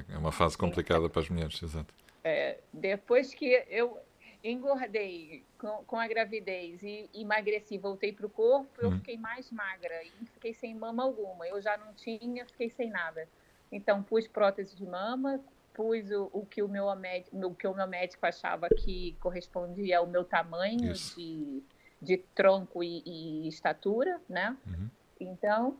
[0.10, 1.94] É uma fase complicada para as mulheres, exato.
[2.24, 4.00] É, depois que eu
[4.42, 8.98] engordei com, com a gravidez e emagreci, voltei para o corpo, eu uhum.
[8.98, 11.46] fiquei mais magra e fiquei sem mama alguma.
[11.48, 13.28] Eu já não tinha, fiquei sem nada.
[13.74, 15.40] Então, pus prótese de mama,
[15.74, 19.98] pus o, o que o meu, médico, o que o meu médico achava que correspondia
[19.98, 21.64] ao meu tamanho de,
[22.00, 24.56] de tronco e, e estatura, né?
[24.68, 24.90] Uhum.
[25.20, 25.78] Então,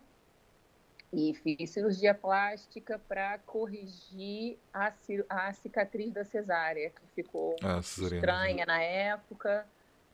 [1.14, 4.92] e fiz cirurgia plástica para corrigir a,
[5.30, 9.68] a, cicatriz da cesárea, que ficou ah, estranha na época,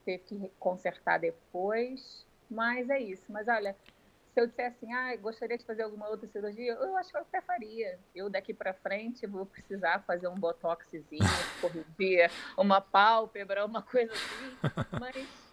[0.04, 2.26] teve que consertar depois.
[2.52, 3.24] Mas é isso.
[3.30, 3.76] Mas olha,
[4.34, 7.22] se eu dissesse assim, ah, gostaria de fazer alguma outra cirurgia, eu acho que eu
[7.22, 8.00] até faria.
[8.14, 11.20] Eu daqui para frente vou precisar fazer um botoxzinho,
[11.60, 14.58] corrigir uma pálpebra, uma coisa assim,
[15.00, 15.49] mas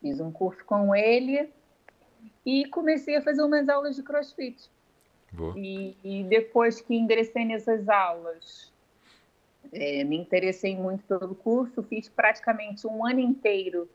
[0.00, 1.48] fiz um curso com ele
[2.44, 4.68] e comecei a fazer umas aulas de crossfit.
[5.54, 8.72] E, e, depois que ingressei nessas aulas,
[9.70, 13.88] é, me interessei muito pelo curso, fiz praticamente um ano inteiro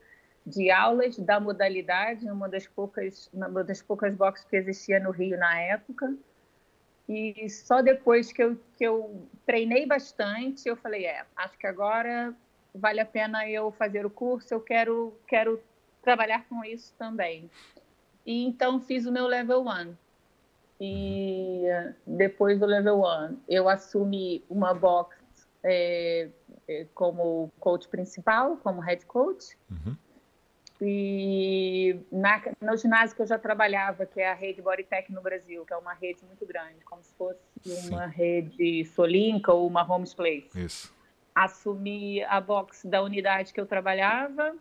[0.46, 5.36] de aulas da modalidade, uma das poucas, uma das poucas boxes que existia no Rio
[5.36, 6.14] na época.
[7.08, 12.34] E só depois que eu, que eu treinei bastante, eu falei, é, acho que agora
[12.74, 15.60] vale a pena eu fazer o curso, eu quero, quero
[16.02, 17.50] trabalhar com isso também.
[18.24, 19.94] E então fiz o meu level 1.
[20.80, 21.64] E
[22.06, 25.16] depois do level 1, eu assumi uma box
[25.62, 26.28] é,
[26.66, 29.56] é, como coach principal, como head coach.
[29.70, 29.96] Uhum.
[30.84, 35.64] E na, no ginásio que eu já trabalhava, que é a rede Bodytech no Brasil,
[35.64, 37.90] que é uma rede muito grande, como se fosse Sim.
[37.90, 40.50] uma rede Solinka ou uma Homes Place.
[40.56, 40.92] Isso
[41.34, 44.54] assumi a box da unidade que eu trabalhava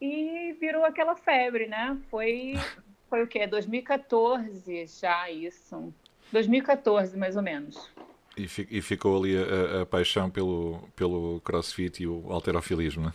[0.00, 1.98] e virou aquela febre, né?
[2.10, 2.54] Foi,
[3.08, 3.46] foi o quê?
[3.46, 5.92] 2014 já isso.
[6.32, 7.90] 2014, mais ou menos.
[8.36, 13.12] E, e ficou ali a, a, paixão pelo, pelo crossfit e o alterofilismo, né?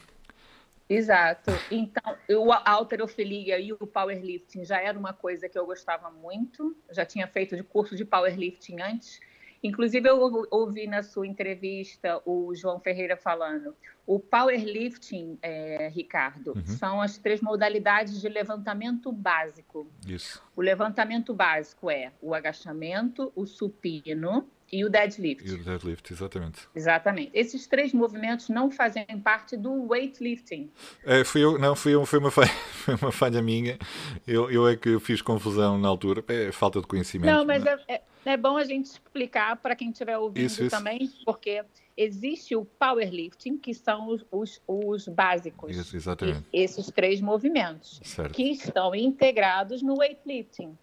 [0.89, 1.51] Exato.
[1.69, 6.75] Então, eu, a alterofilia e o powerlifting já era uma coisa que eu gostava muito.
[6.89, 9.21] Já tinha feito de curso de powerlifting antes.
[9.63, 13.76] Inclusive, eu ouvi na sua entrevista o João Ferreira falando.
[14.08, 16.65] O powerlifting, é, Ricardo, uhum.
[16.65, 19.88] são as três modalidades de levantamento básico.
[20.08, 20.41] Isso.
[20.56, 25.47] O levantamento básico é o agachamento, o supino e o deadlift.
[25.47, 26.67] E o deadlift, exatamente.
[26.74, 27.32] Exatamente.
[27.34, 30.71] Esses três movimentos não fazem parte do weightlifting.
[31.04, 33.78] É, fui eu, não, fui eu, foi uma falha, foi uma falha minha.
[34.26, 36.24] Eu, eu é que fiz confusão na altura.
[36.28, 37.32] É falta de conhecimento.
[37.32, 40.75] Não, mas é, é, é bom a gente explicar para quem estiver ouvindo isso, isso.
[40.75, 41.63] também, porque
[41.97, 45.75] existe o powerlifting, que são os, os, os básicos.
[45.75, 46.43] Isso, exatamente.
[46.53, 48.34] Esses três movimentos, certo.
[48.34, 50.75] que estão integrados no weightlifting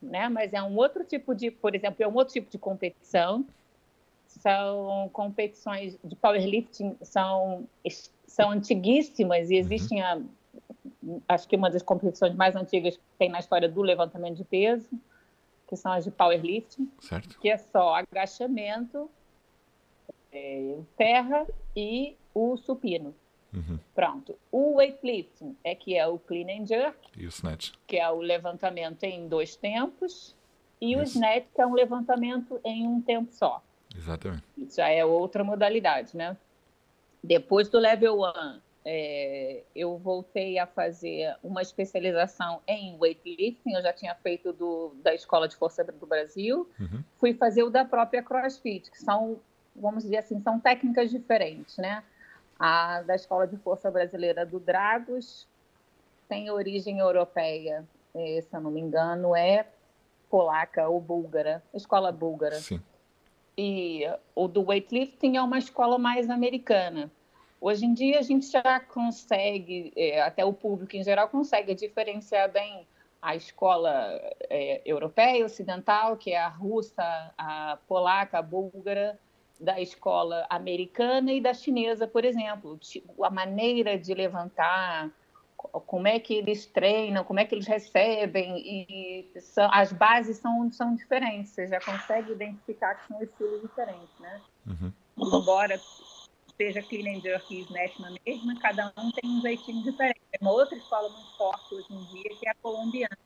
[0.00, 0.28] né?
[0.28, 3.44] Mas é um outro tipo de, por exemplo, é um outro tipo de competição.
[4.26, 7.66] São competições de powerlifting, são,
[8.26, 9.60] são antiguíssimas e uhum.
[9.60, 10.20] existem, a,
[11.28, 14.88] acho que uma das competições mais antigas que tem na história do levantamento de peso,
[15.68, 17.38] que são as de powerlifting, certo.
[17.38, 19.10] que é só agachamento,
[20.32, 23.14] é, terra e o supino.
[23.52, 23.78] Uhum.
[23.94, 24.38] Pronto.
[24.52, 26.98] O weightlifting é que é o clean and jerk.
[27.16, 27.72] E o snatch.
[27.86, 30.34] Que é o levantamento em dois tempos.
[30.80, 31.00] E Isso.
[31.00, 33.62] o snatch, que é um levantamento em um tempo só.
[33.96, 34.44] Exatamente.
[34.56, 36.36] Isso já é outra modalidade, né?
[37.22, 43.92] Depois do level 1, é, eu voltei a fazer uma especialização em weightlifting, eu já
[43.92, 47.04] tinha feito do, da Escola de Força do Brasil, uhum.
[47.20, 49.38] fui fazer o da própria CrossFit, que são,
[49.76, 52.02] vamos dizer assim, são técnicas diferentes, né?
[52.58, 55.46] A da Escola de Força Brasileira do Dragos
[56.26, 59.66] tem origem europeia, é, se eu não me engano, é
[60.30, 62.56] polaca ou búlgara, escola búlgara.
[62.56, 62.80] Sim.
[63.54, 67.10] E o do weightlifting é uma escola mais americana.
[67.60, 72.50] Hoje em dia a gente já consegue, é, até o público em geral consegue diferenciar
[72.50, 72.86] bem
[73.20, 73.90] a escola
[74.48, 77.02] é, europeia, ocidental, que é a russa,
[77.36, 79.18] a polaca, a búlgara,
[79.60, 82.78] da escola americana e da chinesa, por exemplo.
[83.20, 85.10] A maneira de levantar,
[85.56, 90.70] como é que eles treinam, como é que eles recebem, e são, as bases são,
[90.70, 91.50] são diferentes.
[91.50, 94.40] Você já consegue identificar que são estilos diferentes, né?
[94.64, 94.92] Uhum.
[95.40, 95.80] Embora
[96.58, 100.20] seja clean and jerk e snatch na mesma, cada um tem um jeitinho diferente.
[100.30, 103.16] Tem uma outra escola muito forte hoje em dia, que é a colombiana.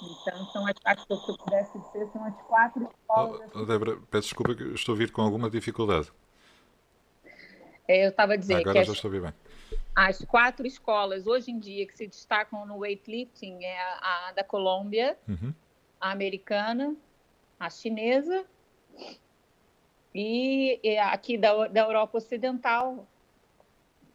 [0.00, 3.50] Então, são as, acho que eu pudesse dizer, são as quatro escolas.
[3.52, 6.12] Oh, Débora, peço desculpa que estou a vir com alguma dificuldade.
[7.88, 9.34] É, eu estava a dizer Agora que já as, estou bem.
[9.96, 14.44] as quatro escolas hoje em dia que se destacam no weightlifting é a, a da
[14.44, 15.52] Colômbia, uhum.
[16.00, 16.94] a americana,
[17.58, 18.44] a chinesa
[20.20, 23.06] e, aqui da, da Europa Ocidental,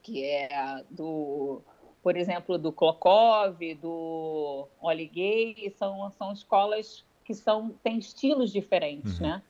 [0.02, 1.62] que é do,
[2.02, 9.28] por exemplo, do Klokov, do Oligay, são, são escolas que são, têm estilos diferentes, uhum.
[9.28, 9.42] né?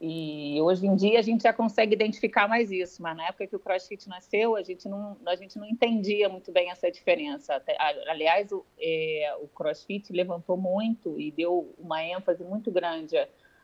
[0.00, 3.54] E hoje em dia a gente já consegue identificar mais isso, mas na época que
[3.54, 7.62] o CrossFit nasceu, a gente não, a gente não entendia muito bem essa diferença.
[8.08, 13.16] Aliás, o, é, o CrossFit levantou muito e deu uma ênfase muito grande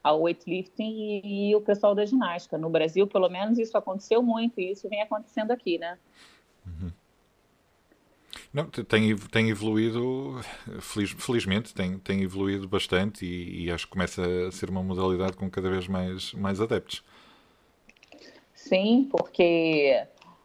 [0.02, 2.56] ao weightlifting e, e, o pessoal da ginástica.
[2.56, 5.98] No Brasil, pelo menos, isso aconteceu muito e isso vem acontecendo aqui, né?
[6.66, 6.90] Uhum.
[8.52, 10.40] Não, tem, tem evoluído,
[10.80, 15.36] feliz, felizmente, tem, tem evoluído bastante e, e, acho que começa a ser uma modalidade
[15.36, 17.04] com cada vez mais, mais adeptos.
[18.54, 20.04] Sim, porque,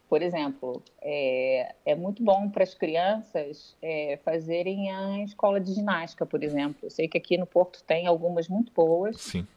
[0.09, 6.25] por exemplo, é, é muito bom para as crianças é, fazerem a escola de ginástica,
[6.25, 6.77] por exemplo.
[6.83, 9.19] Eu sei que aqui no Porto tem algumas muito boas.
[9.19, 9.47] Sim.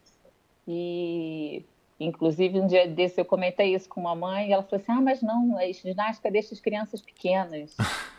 [0.67, 1.65] E
[2.01, 5.01] Inclusive, um dia desse eu comentei isso com uma mãe e ela falou assim: ah,
[5.01, 7.77] mas não, a ginástica deixa as crianças pequenas.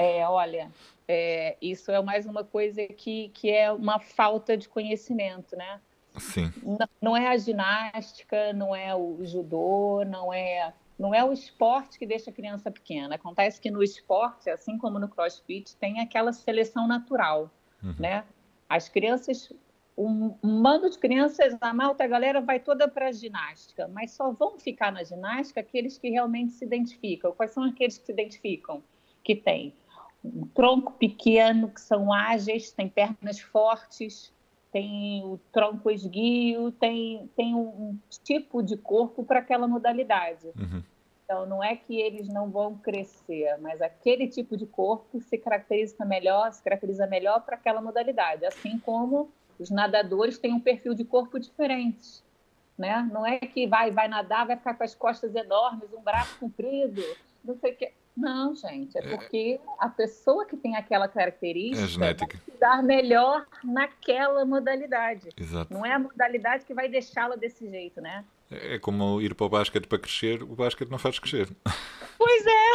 [0.00, 0.70] É, olha,
[1.08, 5.80] é, isso é mais uma coisa que, que é uma falta de conhecimento, né?
[6.18, 6.52] Sim.
[6.62, 11.98] Não, não é a ginástica, não é o judô, não é não é o esporte
[11.98, 13.14] que deixa a criança pequena.
[13.14, 17.50] Acontece que no esporte, assim como no CrossFit, tem aquela seleção natural,
[17.82, 17.94] uhum.
[17.98, 18.24] né?
[18.68, 19.52] As crianças,
[19.96, 24.10] um, um bando de crianças, a malta, a galera vai toda para a ginástica, mas
[24.10, 27.32] só vão ficar na ginástica aqueles que realmente se identificam.
[27.32, 28.82] Quais são aqueles que se identificam?
[29.22, 29.72] Que tem
[30.24, 34.32] um tronco pequeno, que são ágeis, têm pernas fortes,
[34.72, 40.48] tem o tronco esguio, tem, tem um, tipo de corpo para aquela modalidade.
[40.56, 40.82] Uhum.
[41.24, 46.04] Então, não é que eles não vão crescer, mas aquele tipo de corpo se caracteriza
[46.04, 51.04] melhor, se caracteriza melhor para aquela modalidade, assim como os nadadores têm um perfil de
[51.04, 52.22] corpo diferente.
[52.78, 53.06] Né?
[53.12, 57.02] Não é que vai, vai nadar, vai ficar com as costas enormes, um braço comprido,
[57.44, 57.92] não sei o que.
[58.18, 62.36] Não, gente, é, é porque a pessoa que tem aquela característica é genética.
[62.36, 65.28] vai se dar melhor naquela modalidade.
[65.38, 65.72] Exato.
[65.72, 68.24] Não é a modalidade que vai deixá-la desse jeito, né?
[68.50, 71.48] É, é como ir para o basquete para crescer, o basquete não faz crescer.
[72.18, 72.74] Pois é!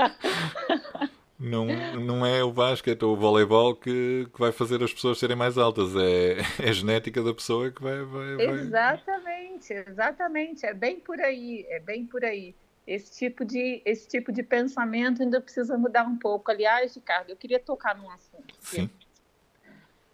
[1.38, 1.66] não,
[2.00, 5.58] não é o basquete ou o voleibol que, que vai fazer as pessoas serem mais
[5.58, 8.46] altas, é, é a genética da pessoa que vai, vai, vai.
[8.46, 10.64] Exatamente, exatamente.
[10.64, 12.54] É bem por aí, é bem por aí
[12.86, 16.50] esse tipo de esse tipo de pensamento ainda precisa mudar um pouco.
[16.50, 18.54] Aliás, Ricardo, eu queria tocar num assunto.
[18.60, 18.90] Sim.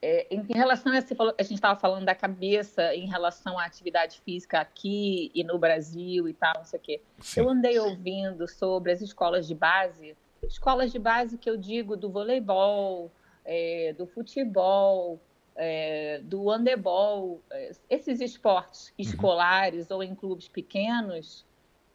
[0.00, 4.60] É, em relação a, a gente estava falando da cabeça em relação à atividade física
[4.60, 7.02] aqui e no Brasil e tal, não sei o quê.
[7.20, 7.40] Sim.
[7.40, 12.10] Eu andei ouvindo sobre as escolas de base, escolas de base que eu digo do
[12.10, 13.10] voleibol,
[13.44, 15.18] é, do futebol,
[15.56, 18.94] é, do handebol, é, esses esportes uhum.
[18.98, 21.44] escolares ou em clubes pequenos,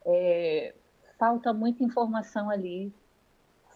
[0.06, 0.74] é,
[1.18, 2.94] falta muita informação ali,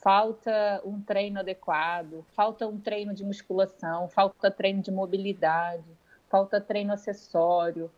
[0.01, 5.83] falta um treino adequado, falta um treino de musculação, falta treino de mobilidade,
[6.29, 7.91] falta treino acessório,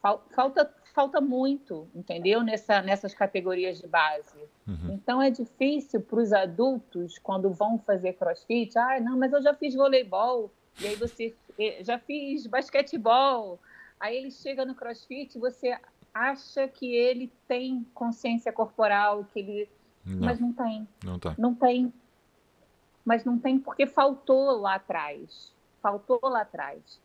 [0.00, 2.42] fal, falta, falta muito, entendeu?
[2.42, 4.38] Nessa, nessas categorias de base.
[4.66, 4.92] Uhum.
[4.94, 9.54] Então é difícil para os adultos, quando vão fazer crossfit, ah, não, mas eu já
[9.54, 10.50] fiz voleibol,
[10.80, 11.34] e aí você
[11.80, 13.58] já fiz basquetebol,
[13.98, 15.76] aí ele chega no crossfit, você
[16.18, 19.70] acha que ele tem consciência corporal, que ele.
[20.04, 20.88] Não, mas não tem.
[21.04, 21.34] Não tem.
[21.38, 21.92] Não tem.
[23.04, 25.54] Mas não tem porque faltou lá atrás.
[25.80, 27.00] Faltou lá atrás.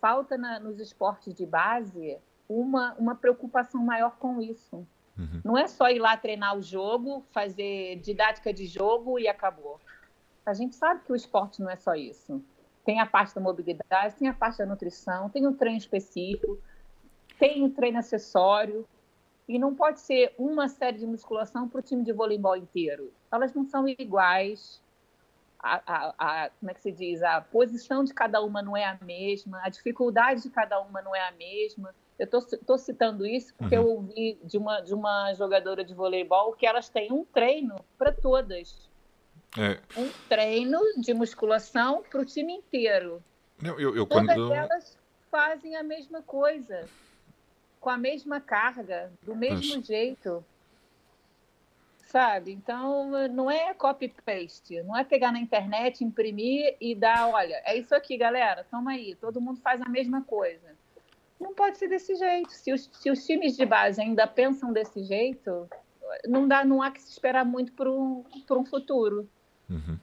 [0.00, 4.86] Falta na, nos esportes de base uma, uma preocupação maior com isso.
[5.18, 5.40] Uhum.
[5.44, 9.80] Não é só ir lá treinar o jogo, fazer didática de jogo e acabou.
[10.46, 12.42] A gente sabe que o esporte não é só isso.
[12.84, 16.58] Tem a parte da mobilidade, tem a parte da nutrição, tem o treino específico,
[17.38, 18.86] tem o treino acessório.
[19.48, 23.10] E não pode ser uma série de musculação para o time de voleibol inteiro.
[23.32, 24.82] Elas não são iguais.
[25.58, 27.22] A, a, a, como é que se diz?
[27.22, 31.16] A posição de cada uma não é a mesma, a dificuldade de cada uma não
[31.16, 31.94] é a mesma.
[32.18, 33.84] Eu estou citando isso porque uhum.
[33.84, 38.12] eu ouvi de uma, de uma jogadora de voleibol que elas têm um treino para
[38.12, 38.88] todas.
[39.56, 39.80] É.
[39.98, 43.22] Um treino de musculação para o time inteiro.
[43.62, 44.52] Não, eu, eu todas quando...
[44.52, 44.98] elas
[45.30, 46.88] fazem a mesma coisa,
[47.80, 50.44] com a mesma carga, do mesmo jeito.
[52.06, 52.52] Sabe?
[52.52, 57.94] Então, não é copy-paste, não é pegar na internet, imprimir e dar, olha, é isso
[57.94, 60.74] aqui, galera, toma aí, todo mundo faz a mesma coisa
[61.40, 62.50] não pode ser desse jeito.
[62.50, 65.68] Se os, se os times de base ainda pensam desse jeito,
[66.26, 69.28] não, dá, não há que se esperar muito por um, por um futuro.
[69.68, 69.98] Uhum.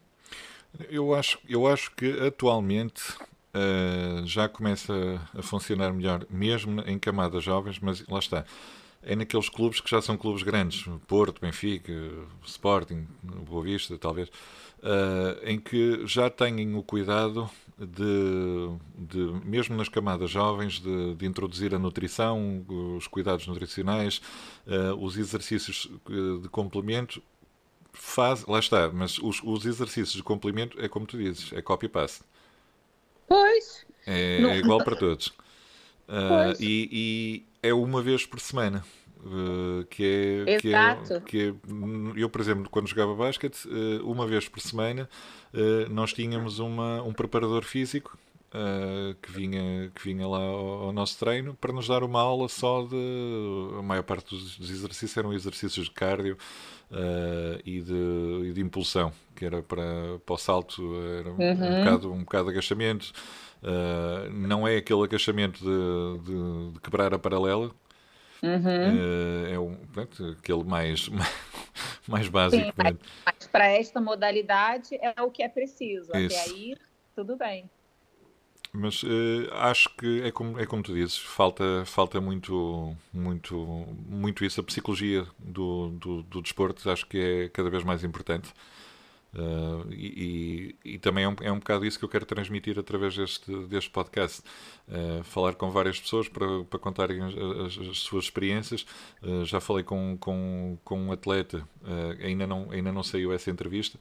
[0.90, 3.02] Eu, acho, eu acho que atualmente
[3.56, 4.94] uh, já começa
[5.34, 8.46] a funcionar melhor, mesmo em camadas jovens, mas lá está.
[9.02, 11.94] É naqueles clubes que já são clubes grandes, Porto, Benfica,
[12.44, 19.90] Sporting, Boa Vista, talvez, uh, em que já têm o cuidado de, de, mesmo nas
[19.90, 22.66] camadas jovens, de, de, introduzir a nutrição,
[22.98, 24.22] os cuidados nutricionais,
[24.66, 25.90] uh, os exercícios
[26.42, 27.22] de complemento.
[27.94, 32.24] Faz, lá está, mas os, os exercícios de complemento é como tu dizes, é copy-paste.
[33.28, 33.86] Pois.
[34.06, 35.34] É, é, igual para todos.
[36.08, 38.86] Uh, e, e é uma vez por semana.
[39.26, 41.54] Uh, que, é, que, é, que é,
[42.16, 45.10] eu, por exemplo, quando jogava basquete, uh, uma vez por semana
[45.90, 48.20] nós tínhamos uma, um preparador físico
[49.22, 52.84] que, vinha, que vinha lá ao, ao, nosso treino para nos dar uma aula só
[52.84, 53.80] de.
[53.80, 56.38] A maior parte dos exercícios eram exercícios de cardio
[57.64, 59.84] e de, e, de, impulsão, que era para,
[60.26, 60.82] para o salto,
[61.20, 61.52] era uhum.
[61.52, 63.12] um, bocado, um bocado de agachamento.
[64.32, 67.72] não é aquele agachamento de, de, de quebrar a paralela,
[68.46, 68.96] Uhum.
[68.96, 69.78] Uh, é um,
[70.38, 71.10] aquele mais,
[72.08, 72.64] mais básico.
[72.64, 76.16] Sim, mas, mas para esta modalidade é o que é preciso.
[76.16, 76.38] Isso.
[76.38, 76.78] Até aí,
[77.16, 77.70] tudo bem.
[78.76, 79.08] Mas uh,
[79.54, 83.56] acho que é como, é como tu dizes, falta, falta muito, muito,
[84.08, 84.60] muito isso.
[84.60, 88.54] A psicologia do, do, do desporto acho que é cada vez mais importante.
[89.34, 92.80] Uh, e, e, e, também é um, é um bocado isso que eu quero transmitir
[92.80, 94.42] através deste, deste podcast.
[94.88, 98.86] Uh, falar com várias pessoas para, para contarem as, as, as suas experiências.
[99.22, 101.68] Uh, já falei com, com, com um atleta,
[102.24, 104.00] ainda, não, ainda não saiu essa entrevista,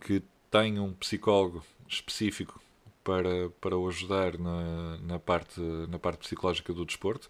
[0.00, 2.60] que tem um psicólogo específico
[3.04, 7.28] para, para o ajudar na, na, parte, na parte psicológica do desporto,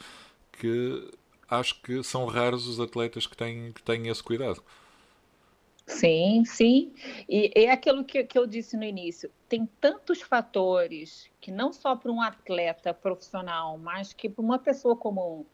[0.53, 1.11] que
[1.51, 4.63] acho que são raros os atletas que têm, que têm esse cuidado.
[5.87, 6.95] Sim, sim.
[7.29, 11.95] E é aquilo que, que eu disse no início: tem tantos fatores que não só
[11.95, 15.45] para um atleta profissional, mas que para uma pessoa comum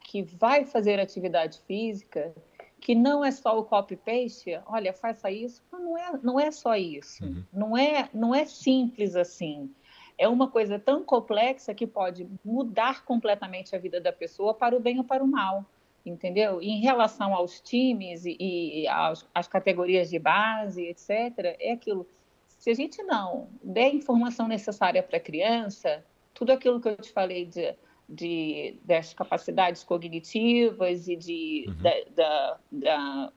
[0.00, 2.34] que vai fazer atividade física,
[2.80, 5.62] que não é só o copy-paste, olha, faça isso.
[5.72, 7.24] Não é, não é só isso.
[7.24, 7.44] Uhum.
[7.52, 9.70] Não, é, não é simples assim.
[10.16, 14.80] É uma coisa tão complexa que pode mudar completamente a vida da pessoa para o
[14.80, 15.64] bem ou para o mal
[16.04, 16.62] entendeu?
[16.62, 22.06] Em relação aos times e, e aos, às categorias de base, etc., é aquilo.
[22.48, 26.04] Se a gente não der a informação necessária para a criança,
[26.34, 27.74] tudo aquilo que eu te falei de,
[28.10, 31.74] de das capacidades cognitivas e de, uhum.
[31.76, 33.32] da, da, da,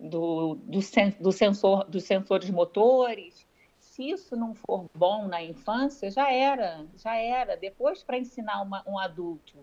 [0.00, 3.46] do, do, sen, do sensor, dos sensores motores,
[3.78, 7.56] se isso não for bom na infância, já era, já era.
[7.56, 9.58] Depois, para ensinar uma, um adulto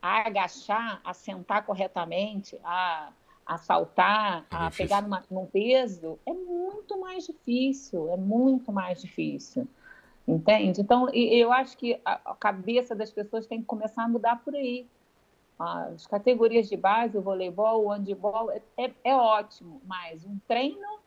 [0.00, 3.12] a agachar, a sentar corretamente, a,
[3.44, 9.02] a saltar, é a pegar numa, num peso, é muito mais difícil, é muito mais
[9.02, 9.66] difícil.
[10.26, 10.80] Entende?
[10.80, 14.86] Então, eu acho que a, cabeça das pessoas tem que começar a mudar por aí.
[15.58, 21.00] As categorias de base, o voleibol, o handebol, é, é, é ótimo, mas um treino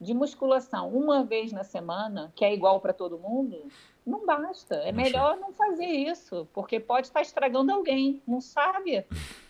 [0.00, 3.62] de musculação uma vez na semana, que é igual para todo mundo,
[4.04, 4.76] não basta.
[4.76, 9.04] É melhor não fazer isso, porque pode estar estragando alguém, não sabe.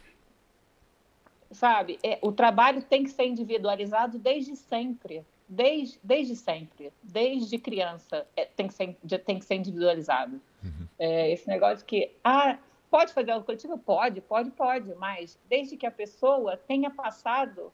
[1.51, 1.99] sabe?
[2.03, 5.25] É, o trabalho tem que ser individualizado desde sempre.
[5.49, 10.41] Desde, desde sempre, desde criança, é, tem, que ser, tem que ser individualizado.
[10.63, 10.89] Uhum.
[10.99, 12.59] É, esse negócio que, ah,
[12.91, 13.79] pode fazer aula coletiva?
[13.79, 17.73] Pode, pode, pode, mas desde que a pessoa tenha passado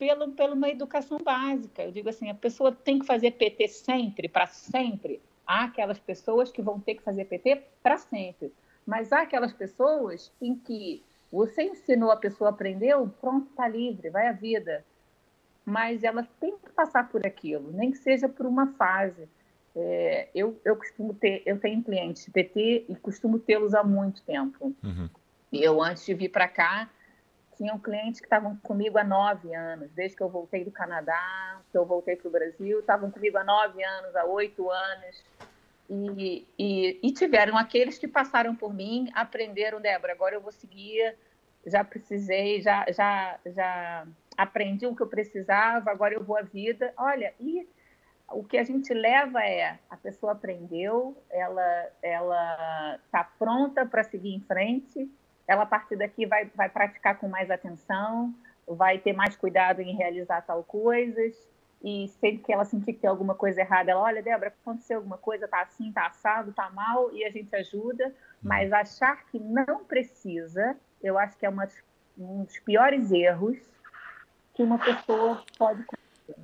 [0.00, 1.82] pelo, pela uma educação básica.
[1.82, 5.20] Eu digo assim, a pessoa tem que fazer PT sempre, para sempre.
[5.46, 8.50] Há aquelas pessoas que vão ter que fazer PT para sempre.
[8.86, 14.26] Mas há aquelas pessoas em que você ensinou, a pessoa aprendeu, pronto, está livre, vai
[14.26, 14.84] à vida.
[15.64, 19.28] Mas ela tem que passar por aquilo, nem que seja por uma fase.
[19.74, 24.22] É, eu, eu costumo ter, eu tenho clientes de PT e costumo tê-los há muito
[24.22, 24.74] tempo.
[24.82, 25.08] Uhum.
[25.52, 26.88] Eu, antes de vir para cá,
[27.56, 31.76] tinham clientes que estavam comigo há nove anos, desde que eu voltei do Canadá, que
[31.76, 35.24] eu voltei para o Brasil, estavam comigo há nove anos, há oito anos.
[35.90, 41.16] E, e, e, tiveram aqueles que passaram por mim, aprenderam, Débora, agora eu vou seguir,
[41.66, 44.06] já precisei, já, já, já
[44.42, 46.92] aprendi o que eu precisava, agora eu vou à vida.
[46.96, 47.68] Olha, e
[48.30, 54.34] o que a gente leva é a pessoa aprendeu, ela ela está pronta para seguir
[54.34, 55.10] em frente,
[55.46, 58.34] ela a partir daqui vai, vai praticar com mais atenção,
[58.66, 61.34] vai ter mais cuidado em realizar tal coisas,
[61.82, 65.18] e sempre que ela sentir que tem alguma coisa errada, ela, olha, Débora, aconteceu alguma
[65.18, 68.12] coisa, tá assim, tá assado, tá mal, e a gente ajuda, uhum.
[68.42, 71.66] mas achar que não precisa, eu acho que é uma,
[72.16, 73.58] um dos piores erros
[74.60, 75.82] que uma pessoa pode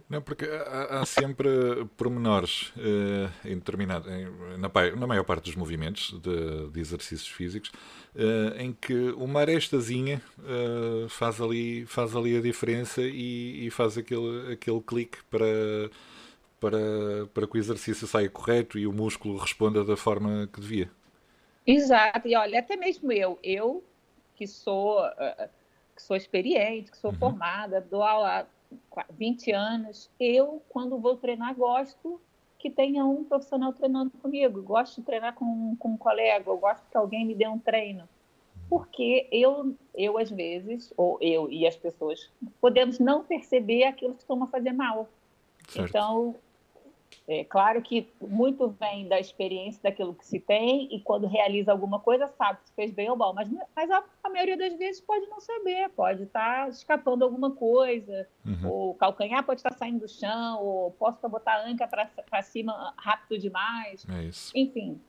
[0.09, 1.49] não, porque há, há sempre
[1.97, 4.27] pormenores uh, em determinado, em,
[4.59, 7.71] na, na, maior parte dos movimentos de, de exercícios físicos
[8.14, 13.97] uh, em que uma arestazinha uh, faz, ali, faz ali a diferença e, e, faz
[13.97, 15.47] aquele, aquele clique para,
[16.61, 20.91] para, para que o exercício saia correto e o músculo responda da forma que devia.
[21.64, 23.85] Exato, e olha, até mesmo eu, eu
[24.35, 25.01] que sou,
[25.97, 27.18] que sou experiente, que sou uhum.
[27.18, 28.47] formada, dou aula
[29.11, 32.20] 20 anos, eu, quando vou treinar, gosto
[32.59, 34.62] que tenha um profissional treinando comigo.
[34.62, 38.09] Gosto de treinar com, com um colega, eu gosto que alguém me dê um treino.
[38.68, 42.28] Porque eu, eu, às vezes, ou eu e as pessoas,
[42.61, 45.09] podemos não perceber aquilo que estão a fazer mal.
[45.68, 45.88] Certo.
[45.88, 46.34] Então,
[47.29, 51.99] é claro que muito vem da experiência daquilo que se tem e quando realiza alguma
[51.99, 55.27] coisa sabe se fez bem ou mal, mas, mas a, a maioria das vezes pode
[55.27, 58.71] não saber, pode estar escapando alguma coisa, uhum.
[58.71, 62.95] ou o calcanhar pode estar saindo do chão, ou posso botar a anca para cima
[62.97, 64.07] rápido demais.
[64.09, 65.01] É Enfim,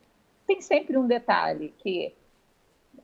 [0.48, 2.16] tem sempre um detalhe que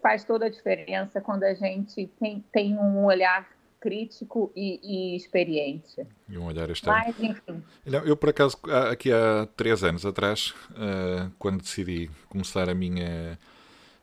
[0.01, 3.47] faz toda a diferença quando a gente tem, tem um olhar
[3.83, 6.07] crítico e, e experiente.
[6.29, 6.97] E um olhar externo.
[7.05, 7.61] Mas, enfim.
[7.85, 8.57] Eu, por acaso,
[8.89, 13.37] aqui há três anos atrás, uh, quando decidi começar a minha,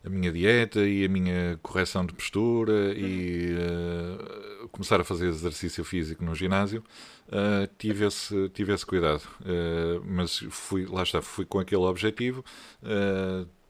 [0.04, 5.82] a minha dieta e a minha correção de postura e uh, começar a fazer exercício
[5.82, 6.84] físico no ginásio,
[7.28, 9.22] uh, tive, esse, tive esse cuidado.
[10.04, 12.44] mas fui, lá está, fui com aquele objetivo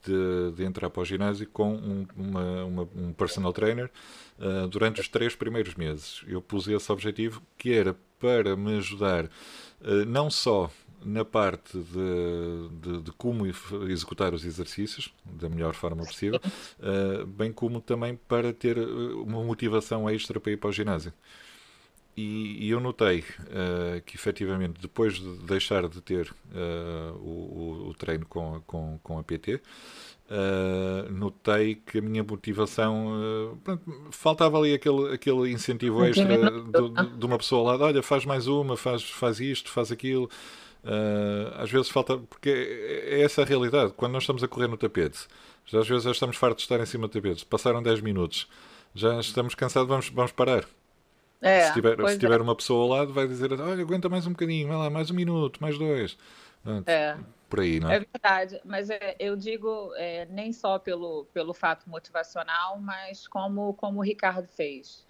[0.05, 3.90] de, de, entrar para o ginásio com um, uma, uma, um personal trainer
[4.38, 6.22] uh, durante os três primeiros meses.
[6.26, 10.70] Eu pus esse objetivo que era para me ajudar uh, não só
[11.05, 13.46] na parte de, de, de, como
[13.88, 16.40] executar os exercícios da melhor forma possível,
[16.78, 21.12] uh, bem como também para ter uma motivação extra para ir para o ginásio.
[22.21, 27.95] E, e eu notei uh, que efetivamente depois de deixar de ter uh, o, o,
[27.95, 29.61] treino com, com, com a PT, uh,
[30.31, 37.27] eh, notei que a minha motivação pronto, faltava ali aquele, aquele incentivo extra de, de,
[37.27, 40.29] uma pessoa lá, olha, faz mais uma, faz, faz isto, faz aquilo.
[41.57, 43.93] às vezes falta, porque é essa a realidade.
[43.97, 45.27] Quando nós estamos a correr no tapete,
[45.66, 48.47] já às vezes já estamos fartos de estar em cima do tapete, passaram 10 minutos,
[48.95, 50.66] já estamos cansados, vamos, vamos parar
[51.41, 52.43] é, se tiver, se tiver é.
[52.43, 55.14] uma pessoa ao lado, vai dizer: olha, aguenta mais um bocadinho, vai lá, mais um
[55.14, 56.16] minuto, mais dois.
[56.86, 57.16] É.
[57.49, 57.97] Por aí, não é?
[57.97, 63.74] É verdade, mas é, eu digo é, nem só pelo, pelo fato motivacional, mas como,
[63.74, 65.05] como o Ricardo fez.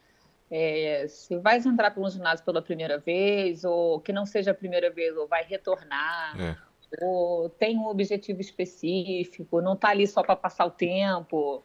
[0.50, 4.54] É, se vais entrar para um ginásio pela primeira vez, ou que não seja a
[4.54, 6.56] primeira vez, ou vai retornar, é.
[7.02, 11.62] ou tem um objetivo específico, não está ali só para passar o tempo,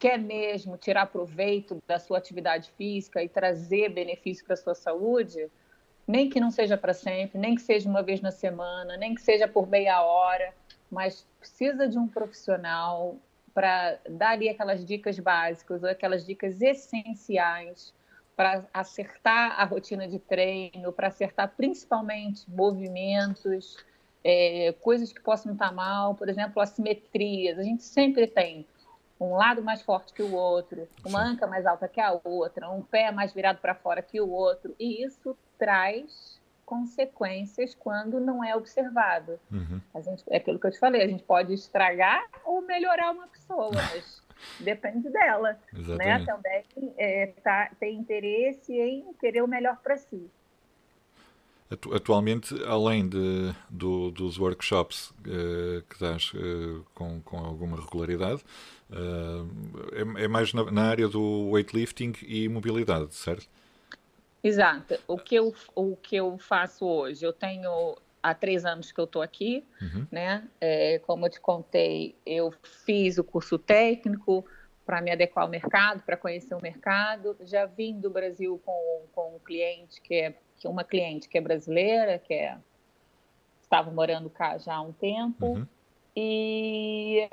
[0.00, 5.46] quer mesmo tirar proveito da sua atividade física e trazer benefício para a sua saúde,
[6.08, 9.20] nem que não seja para sempre, nem que seja uma vez na semana, nem que
[9.20, 10.54] seja por meia hora,
[10.90, 13.16] mas precisa de um profissional
[13.52, 17.92] para dar ali aquelas dicas básicas ou aquelas dicas essenciais
[18.34, 23.76] para acertar a rotina de treino, para acertar principalmente movimentos,
[24.24, 27.58] é, coisas que possam estar mal, por exemplo, assimetrias.
[27.58, 28.66] A gente sempre tem
[29.20, 31.32] um lado mais forte que o outro, uma Sim.
[31.32, 34.74] anca mais alta que a outra, um pé mais virado para fora que o outro,
[34.78, 39.38] e isso traz consequências quando não é observado.
[39.50, 39.80] Uhum.
[39.92, 43.26] A gente, é aquilo que eu te falei, a gente pode estragar ou melhorar uma
[43.26, 44.22] pessoa, mas
[44.60, 45.58] depende dela, né?
[45.74, 45.98] Exatamente.
[45.98, 46.24] né?
[46.24, 50.30] Também é, tá, tem interesse em querer o melhor para si.
[51.94, 58.42] Atualmente, além de, do, dos workshops uh, que dás uh, com, com alguma regularidade,
[58.90, 59.48] uh,
[59.92, 63.46] é, é, mais na, na, área do weightlifting e mobilidade, certo?
[64.42, 64.98] Exato.
[65.06, 69.04] O que eu, o que eu faço hoje, eu tenho há três anos que eu
[69.04, 70.06] estou aqui, uhum.
[70.10, 70.48] né?
[70.60, 72.52] É, como eu te contei, eu
[72.84, 74.44] fiz o curso técnico
[74.84, 77.36] para me adequar ao mercado, para conhecer o mercado.
[77.42, 81.40] Já vim do Brasil com, com um cliente que é, que uma cliente que é
[81.40, 82.56] brasileira, que é,
[83.62, 85.46] estava morando cá já há um tempo.
[85.46, 85.66] Uhum.
[86.14, 87.28] E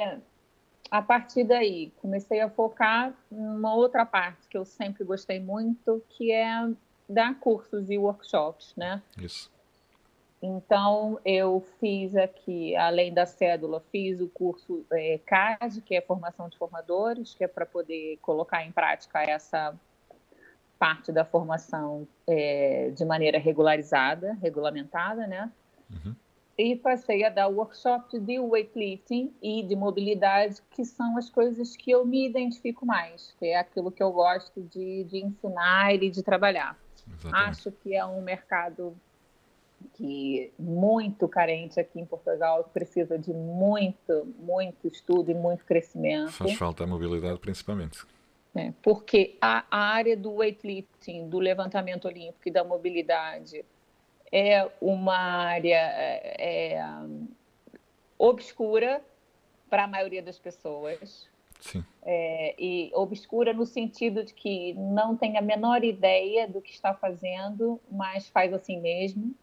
[0.90, 6.32] a partir daí comecei a focar numa outra parte que eu sempre gostei muito, que
[6.32, 6.70] é
[7.08, 9.04] dar cursos e workshops, né?
[9.18, 9.52] Isso.
[10.42, 16.48] Então, eu fiz aqui, além da cédula, fiz o curso é, CAD, que é Formação
[16.48, 19.74] de Formadores, que é para poder colocar em prática essa
[20.78, 25.52] parte da formação é, de maneira regularizada, regulamentada, né?
[25.92, 26.16] Uhum.
[26.58, 31.92] E passei a dar workshop de weightlifting e de mobilidade, que são as coisas que
[31.92, 36.24] eu me identifico mais, que é aquilo que eu gosto de, de ensinar e de
[36.24, 36.76] trabalhar.
[37.08, 37.50] Exatamente.
[37.50, 38.98] Acho que é um mercado
[39.94, 46.32] que muito carente aqui em Portugal, que precisa de muito, muito estudo e muito crescimento.
[46.32, 48.00] Faz falta a mobilidade, principalmente.
[48.60, 53.64] É, porque a, a, área do weightlifting, do levantamento olímpico e da mobilidade
[54.32, 56.86] é uma área é, é
[58.18, 59.02] obscura
[59.70, 61.28] para a maioria das pessoas.
[61.60, 61.84] Sim.
[62.04, 66.94] É, e obscura no sentido de que não tem a menor ideia do que está
[66.94, 69.36] fazendo, mas faz assim mesmo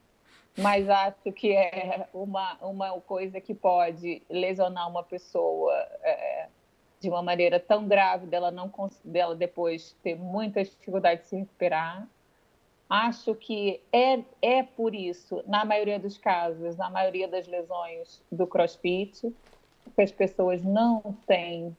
[0.57, 6.47] mas acho que é uma, uma coisa que pode lesionar uma pessoa é,
[7.05, 8.72] de uma maneira tão grave dela não
[9.05, 12.09] dela depois ter muita dificuldade de se recuperar.
[12.88, 18.46] Acho que é, é por isso, na maioria dos casos, na maioria das lesões do
[18.46, 19.32] crossfit,
[19.94, 21.76] que as pessoas não têm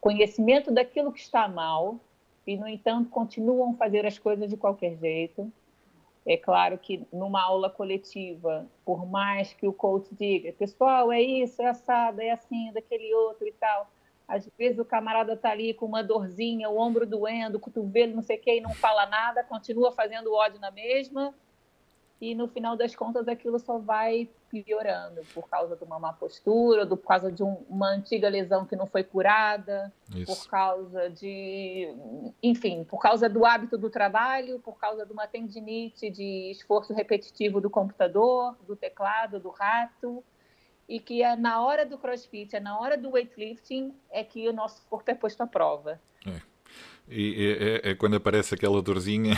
[0.00, 1.98] conhecimento daquilo que está mal
[2.46, 5.52] e, no entanto, continuam a fazer as coisas de qualquer jeito
[6.26, 11.60] é claro que numa aula coletiva, por mais que o coach diga, pessoal, é isso,
[11.60, 13.90] é assado, é assim, daquele outro e tal,
[14.26, 18.22] às vezes o camarada está ali com uma dorzinha, o ombro doendo, o cotovelo, não
[18.22, 21.34] sei o quê, e não fala nada, continua fazendo ódio na mesma,
[22.20, 26.86] e no final das contas aquilo só vai piorando por causa de uma má postura,
[26.86, 30.26] por causa de um, uma antiga lesão que não foi curada, Isso.
[30.26, 31.92] por causa de,
[32.42, 37.60] enfim, por causa do hábito do trabalho, por causa de uma tendinite de esforço repetitivo
[37.60, 40.22] do computador, do teclado, do rato,
[40.88, 44.52] e que é na hora do crossfit, é na hora do weightlifting é que o
[44.52, 46.00] nosso corpo é posto à prova.
[46.26, 46.40] É.
[47.08, 49.34] E é, é, quando aparece aquela dorzinha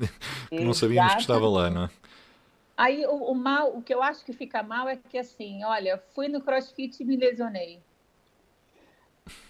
[0.48, 1.90] que não sabíamos que estava lá, não é?
[2.76, 6.02] Aí o, o, mal, o que eu acho que fica mal é que assim, olha,
[6.12, 7.80] fui no CrossFit e me lesionei.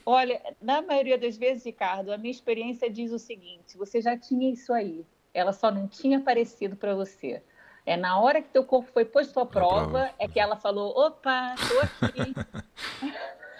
[0.05, 4.53] Olha, na maioria das vezes, Ricardo, a minha experiência diz o seguinte: você já tinha
[4.53, 7.42] isso aí, ela só não tinha aparecido para você.
[7.87, 10.11] É na hora que teu corpo foi posto à prova, prova.
[10.18, 12.35] é que ela falou: opa, estou aqui.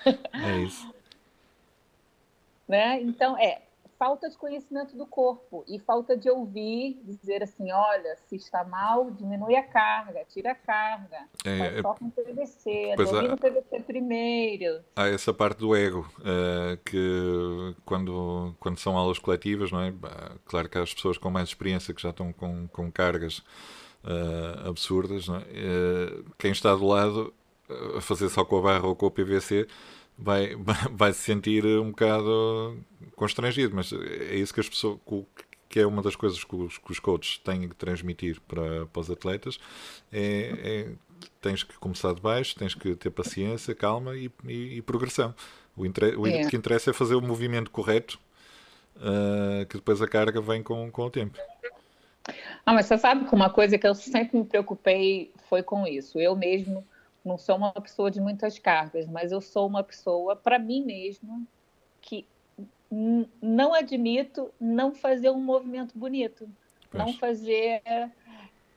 [0.33, 0.95] é isso.
[2.67, 3.01] né?
[3.03, 3.61] Então, é,
[3.99, 9.11] falta de conhecimento do corpo e falta de ouvir, dizer assim, olha, se está mal,
[9.11, 14.81] diminui a carga, tira a carga, é, só com PVC, domina o PVC primeiro.
[14.97, 19.93] Há essa parte do ego, uh, que quando, quando são aulas coletivas, não é?
[20.45, 23.43] Claro que há as pessoas com mais experiência que já estão com, com cargas
[24.05, 25.33] uh, absurdas, é?
[25.33, 27.33] Uh, quem está do lado
[27.97, 29.67] a fazer só com a barra ou com o PVC
[30.17, 30.55] vai,
[30.93, 32.79] vai se sentir um bocado
[33.17, 34.99] constrangido, mas é isso que as pessoas
[35.69, 39.01] que é uma das coisas que os, que os coaches têm que transmitir para, para
[39.01, 39.59] os atletas
[40.13, 40.93] é, é,
[41.41, 45.35] tens que começar de baixo, tens que ter paciência, calma e, e, e progressão.
[45.77, 46.49] O, inter, o é.
[46.49, 48.21] que interessa é fazer o movimento correto
[48.97, 51.37] uh, que depois a carga vem com, com o tempo.
[52.65, 56.19] Ah, mas você sabe que uma coisa que eu sempre me preocupei foi com isso.
[56.19, 56.87] Eu mesmo
[57.25, 61.47] não sou uma pessoa de muitas cargas, mas eu sou uma pessoa, para mim mesmo,
[62.01, 62.27] que
[63.43, 66.49] não admito não fazer um movimento bonito,
[66.91, 67.05] pois.
[67.05, 67.83] não fazer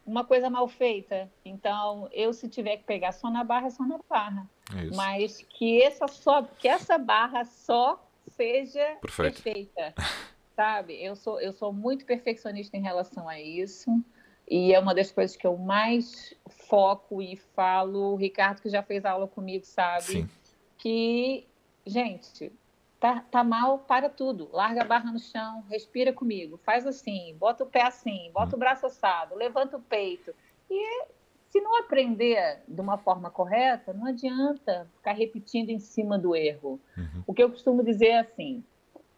[0.05, 1.31] uma coisa mal feita.
[1.43, 4.49] Então, eu se tiver que pegar só na barra, só na barra.
[4.73, 9.43] É mas que essa só, que essa barra só seja Perfeito.
[9.43, 9.93] perfeita.
[10.57, 11.01] Sabe?
[11.01, 14.03] Eu sou eu sou muito perfeccionista em relação a isso.
[14.49, 16.33] E é uma das coisas que eu mais
[16.67, 18.13] foco e falo.
[18.13, 20.03] O Ricardo, que já fez aula comigo, sabe?
[20.03, 20.29] Sim.
[20.77, 21.45] Que,
[21.85, 22.51] gente,
[22.99, 24.49] Tá, tá mal, para tudo.
[24.51, 28.59] Larga a barra no chão, respira comigo, faz assim, bota o pé assim, bota o
[28.59, 30.33] braço assado, levanta o peito.
[30.67, 31.05] E
[31.51, 36.79] se não aprender de uma forma correta, não adianta ficar repetindo em cima do erro.
[36.97, 37.23] Uhum.
[37.27, 38.63] O que eu costumo dizer é assim: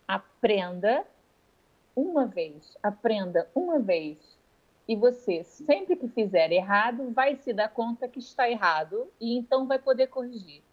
[0.06, 1.06] aprenda
[2.00, 4.18] uma vez, aprenda uma vez.
[4.88, 9.68] E você, sempre que fizer errado, vai se dar conta que está errado e então
[9.68, 10.64] vai poder corrigir.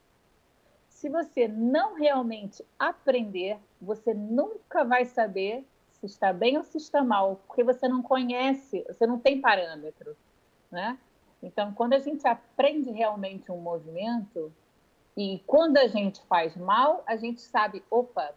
[0.89, 7.03] Se você não realmente aprender, você nunca vai saber se está bem ou se está
[7.03, 10.17] mal, porque você não conhece, você não tem parâmetro,
[10.71, 10.99] né?
[11.43, 14.53] Então, quando a gente aprende realmente um movimento
[15.17, 18.35] e quando a gente faz mal, a gente sabe, opa,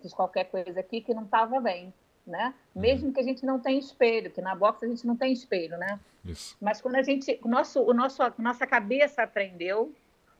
[0.00, 1.92] fiz qualquer coisa aqui que não estava bem
[2.26, 2.54] né?
[2.74, 5.76] Mesmo que a gente não tenha espelho, que na boxe a gente não tem espelho,
[5.76, 5.98] né?
[6.24, 6.56] Isso.
[6.60, 9.92] Mas quando a gente, o nosso, o nosso, nossa cabeça aprendeu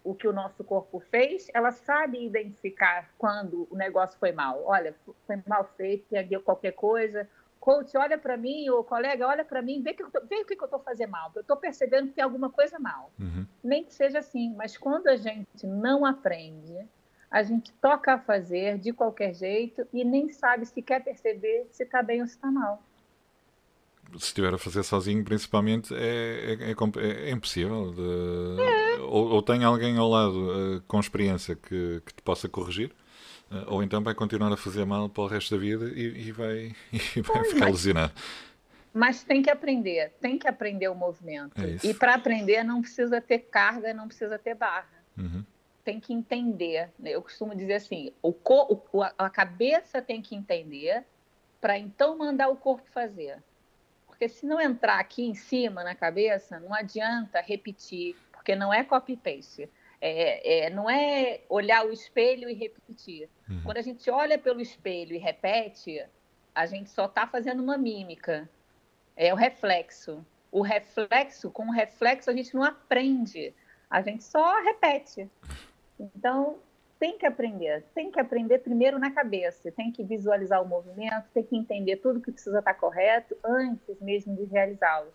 [0.02, 4.62] o que o nosso corpo fez, ela sabe identificar quando o negócio foi mal.
[4.64, 4.94] Olha,
[5.26, 7.28] foi mal feito, peguei qualquer coisa.
[7.58, 10.56] Coach, olha para mim, ou colega, olha para mim, vê, que tô, vê o que,
[10.56, 11.30] que eu estou fazendo mal.
[11.34, 13.12] Eu estou percebendo que tem alguma coisa mal.
[13.18, 13.46] Uhum.
[13.62, 16.88] Nem que seja assim, mas quando a gente não aprende,
[17.30, 21.84] a gente toca a fazer de qualquer jeito e nem sabe se quer perceber se
[21.84, 22.82] está bem ou se está mal.
[24.18, 27.92] Se estiver a fazer sozinho, principalmente, é, é, é, é impossível.
[27.92, 28.60] De...
[28.60, 29.00] É.
[29.02, 32.90] Ou, ou, tem alguém ao lado uh, com experiência que, que te possa corrigir,
[33.52, 36.32] uh, ou então vai continuar a fazer mal para o resto da vida e, e
[36.32, 38.12] vai, e vai ficar mas, lesionado.
[38.92, 41.52] Mas tem que aprender, tem que aprender o movimento.
[41.56, 44.88] É e para aprender não precisa ter carga, não precisa ter barra.
[45.16, 45.44] Uhum
[45.84, 46.90] tem que entender.
[46.98, 47.10] Né?
[47.10, 51.04] Eu costumo dizer assim: o, o a cabeça tem que entender
[51.60, 53.42] para então mandar o corpo fazer.
[54.06, 58.84] Porque se não entrar aqui em cima na cabeça, não adianta repetir, porque não é
[58.84, 59.68] copy-paste.
[60.00, 63.28] É, é, não é olhar o espelho e repetir.
[63.48, 63.62] Uhum.
[63.62, 66.02] Quando a gente olha pelo espelho e repete,
[66.54, 68.48] a gente só está fazendo uma mímica.
[69.14, 70.24] É o reflexo.
[70.50, 73.54] O reflexo, com o reflexo, a gente não aprende.
[73.90, 75.28] A gente só repete.
[75.98, 76.58] Então,
[77.00, 81.42] tem que aprender, tem que aprender primeiro na cabeça, tem que visualizar o movimento, tem
[81.42, 85.08] que entender tudo que precisa estar correto antes mesmo de realizá-lo.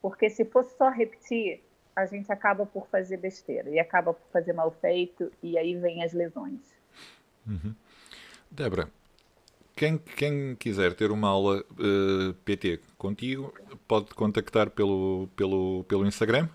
[0.00, 1.62] Porque se fosse só repetir,
[1.96, 6.04] a gente acaba por fazer besteira e acaba por fazer mal feito e aí vem
[6.04, 6.60] as lesões.
[7.46, 7.74] Uhum.
[8.50, 8.88] Débora,
[9.74, 13.52] quem, quem, quiser ter uma aula uh, eh, PT contigo,
[13.88, 16.48] pode contactar pelo, pelo, pelo Instagram?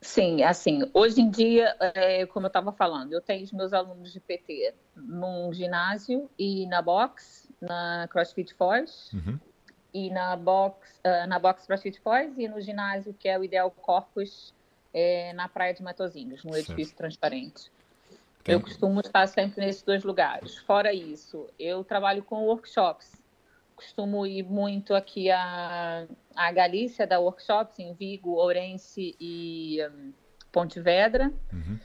[0.00, 4.12] Sim, assim, hoje em dia, é, como eu estava falando, eu tenho os meus alunos
[4.12, 9.38] de PT num ginásio e na box, na CrossFit Foz, uhum.
[9.92, 13.70] e na box, uh, na box CrossFit Foz e no ginásio que é o Ideal
[13.70, 14.54] Corpus
[14.94, 16.72] é, na Praia de Matozinhos, no certo.
[16.72, 17.70] edifício transparente.
[18.42, 18.54] Tem...
[18.54, 20.56] Eu costumo estar sempre nesses dois lugares.
[20.58, 23.19] Fora isso, eu trabalho com workshops
[23.80, 26.06] costumo ir muito aqui a,
[26.36, 30.12] a Galícia, da workshops em Vigo, Ourense e um,
[30.52, 31.32] Pontevedra.
[31.50, 31.78] Uhum.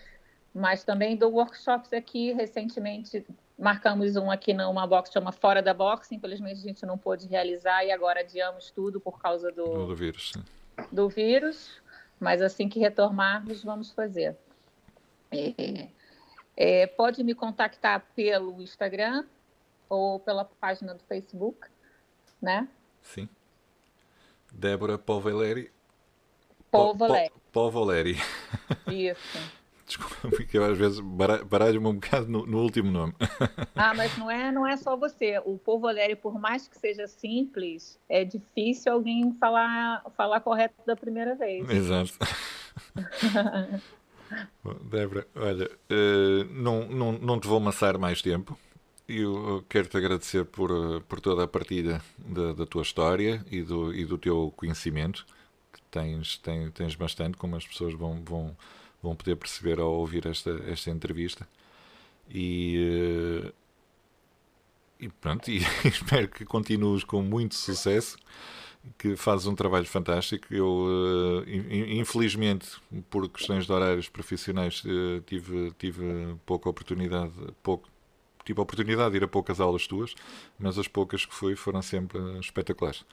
[0.53, 2.33] Mas também dou workshops aqui.
[2.33, 3.25] Recentemente
[3.57, 6.13] marcamos um aqui numa box chama Fora da Box.
[6.13, 10.33] Infelizmente a gente não pôde realizar e agora adiamos tudo por causa do, do vírus.
[10.91, 11.81] Do vírus.
[12.19, 14.35] Mas assim que retornarmos, vamos fazer.
[15.31, 15.87] É,
[16.57, 19.25] é, pode me contactar pelo Instagram
[19.87, 21.67] ou pela página do Facebook
[22.45, 22.67] né?
[23.01, 23.27] Sim.
[24.53, 25.71] Débora Povaleri.
[26.71, 27.33] Povaleri.
[27.51, 28.17] Povaleri.
[28.87, 29.37] Isso.
[29.85, 30.99] Desculpa, porque eu às vezes
[31.45, 33.13] baralho-me um bocado no, no, último nome.
[33.75, 35.39] Ah, mas não é, não é só você.
[35.45, 41.35] O Povaleri, por mais que seja simples, é difícil alguém falar, falar correto da primeira
[41.35, 41.69] vez.
[41.69, 42.13] Exato.
[44.89, 48.57] Débora, olha, uh, não, não, não te vou amassar mais tempo.
[49.08, 53.93] Eu quero-te agradecer por, eh, por toda a partilha da, da, tua história e do,
[53.93, 55.26] e do teu conhecimento,
[55.72, 58.58] que tens, tens, tens bastante, como as pessoas vão, vão,
[59.03, 61.47] vão poder perceber ao ouvir esta, esta entrevista.
[62.30, 63.53] E, eh,
[64.99, 68.18] e pronto, e espero que continues com muito sucesso,
[68.97, 70.47] que fazes um trabalho fantástico.
[70.51, 72.70] Eu, eh, infelizmente,
[73.10, 74.82] por questões de horários profissionais,
[75.28, 77.88] tive, tive pouca oportunidade, pouco
[78.45, 80.13] tive a oportunidade de ir a poucas aulas tuas,
[80.57, 83.03] mas as poucas que fui foram sempre espetaculares.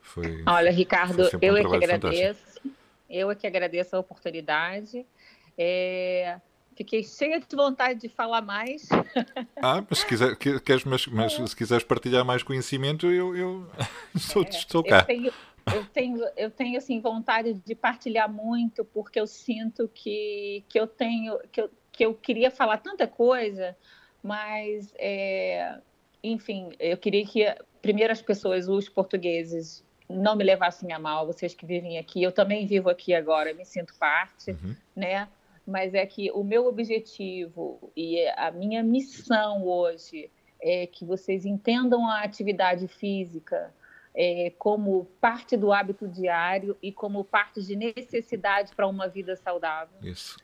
[0.00, 2.40] Foi, Olha, Ricardo, foi um eu é que agradeço.
[2.40, 2.76] Fantástico.
[3.08, 5.06] Eu é que agradeço a oportunidade.
[5.56, 6.40] É,
[6.76, 8.88] fiquei cheia de vontade de falar mais.
[9.62, 13.66] Ah, mas se, quiser, queres, mas, mas se quiseres partilhar mais conhecimento, eu, eu
[14.14, 14.98] estou, é, estou cá.
[14.98, 15.32] Eu tenho,
[15.74, 20.86] eu tenho, eu tenho assim, vontade de partilhar muito, porque eu sinto que, que eu
[20.86, 21.38] tenho.
[21.50, 23.74] Que eu, que eu queria falar tanta coisa,
[24.26, 25.78] mas, é,
[26.22, 27.44] enfim, eu queria que
[27.80, 32.22] primeiro as pessoas, os portugueses, não me levassem a mal, vocês que vivem aqui.
[32.22, 34.74] Eu também vivo aqui agora, me sinto parte, uhum.
[34.94, 35.28] né?
[35.66, 42.08] Mas é que o meu objetivo e a minha missão hoje é que vocês entendam
[42.08, 43.72] a atividade física
[44.14, 49.98] é, como parte do hábito diário e como parte de necessidade para uma vida saudável.
[50.02, 50.36] Isso.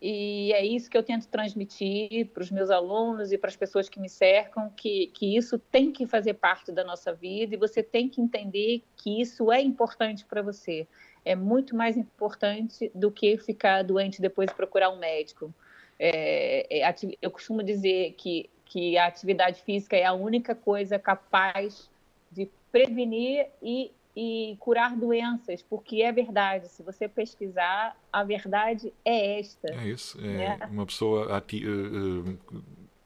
[0.00, 3.88] E é isso que eu tento transmitir para os meus alunos e para as pessoas
[3.88, 7.82] que me cercam, que, que isso tem que fazer parte da nossa vida e você
[7.82, 10.86] tem que entender que isso é importante para você.
[11.24, 15.52] É muito mais importante do que ficar doente depois e procurar um médico.
[15.98, 21.90] É, é, eu costumo dizer que, que a atividade física é a única coisa capaz
[22.30, 26.68] de prevenir e e curar doenças, porque é verdade.
[26.68, 29.68] Se você pesquisar, a verdade é esta.
[29.68, 30.18] É isso.
[30.18, 30.58] É né?
[30.70, 32.38] Uma pessoa ati uh,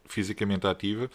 [0.04, 1.10] fisicamente ativa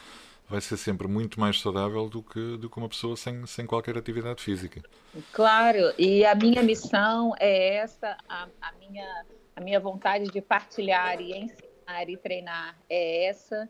[0.49, 3.97] vai ser sempre muito mais saudável do que, do que uma pessoa sem, sem qualquer
[3.97, 4.83] atividade física.
[5.31, 9.25] Claro, e a minha missão é essa, a, a, minha,
[9.55, 13.67] a minha vontade de partilhar e ensinar e treinar é essa.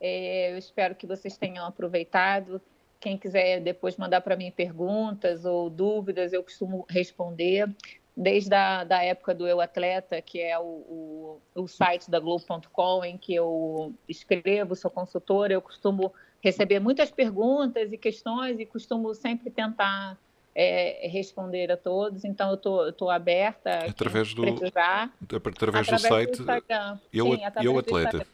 [0.00, 2.60] É, eu espero que vocês tenham aproveitado.
[3.00, 7.68] Quem quiser depois mandar para mim perguntas ou dúvidas, eu costumo responder.
[8.16, 13.04] Desde a da época do Eu Atleta, que é o, o, o site da Globo.com,
[13.04, 19.14] em que eu escrevo, sou consultora, eu costumo receber muitas perguntas e questões e costumo
[19.14, 20.18] sempre tentar
[20.52, 22.24] é, responder a todos.
[22.24, 26.98] Então, eu tô, tô aberta através do, precisar, através, através do site do Instagram.
[27.12, 28.26] Eu, Sim, eu Atleta.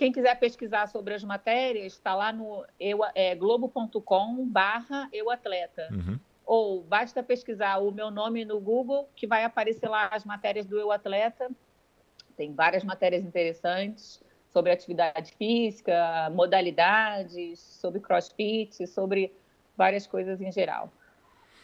[0.00, 2.64] Quem quiser pesquisar sobre as matérias, está lá no
[3.14, 5.88] é, globo.com barra euatleta.
[5.92, 6.18] Uhum.
[6.46, 10.80] Ou basta pesquisar o meu nome no Google, que vai aparecer lá as matérias do
[10.80, 11.50] Eu Atleta.
[12.34, 19.30] Tem várias matérias interessantes sobre atividade física, modalidades, sobre crossfit, sobre
[19.76, 20.90] várias coisas em geral.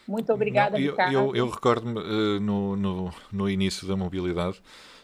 [0.07, 1.13] Muito obrigada, Não, eu, Ricardo.
[1.13, 4.61] Eu, eu recordo-me uh, no, no, no início da mobilidade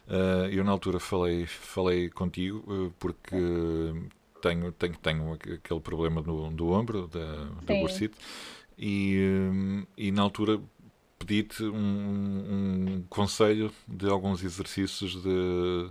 [0.08, 3.36] Uh, eu na altura falei, falei contigo uh, porque
[4.42, 8.16] tenho, tenho, tenho aquele problema do, do ombro, da, da bursite,
[8.78, 9.18] e,
[9.50, 10.60] uh, e na altura
[11.18, 15.90] pedi-te um, um, conselho de alguns exercícios de,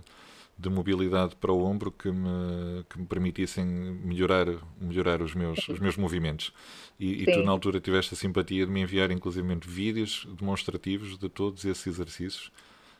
[0.59, 4.45] de mobilidade para o ombro que me, que me permitissem melhorar,
[4.79, 6.53] melhorar os, meus, os meus movimentos.
[6.99, 11.29] E, e, tu, na altura, tiveste a simpatia de me enviar, inclusive, vídeos demonstrativos de
[11.29, 12.51] todos esses exercícios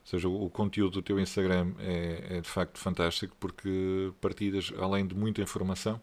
[0.03, 5.07] ou seja, o, conteúdo do teu Instagram é, é, de facto fantástico porque partilhas, além
[5.07, 5.99] de muita informação,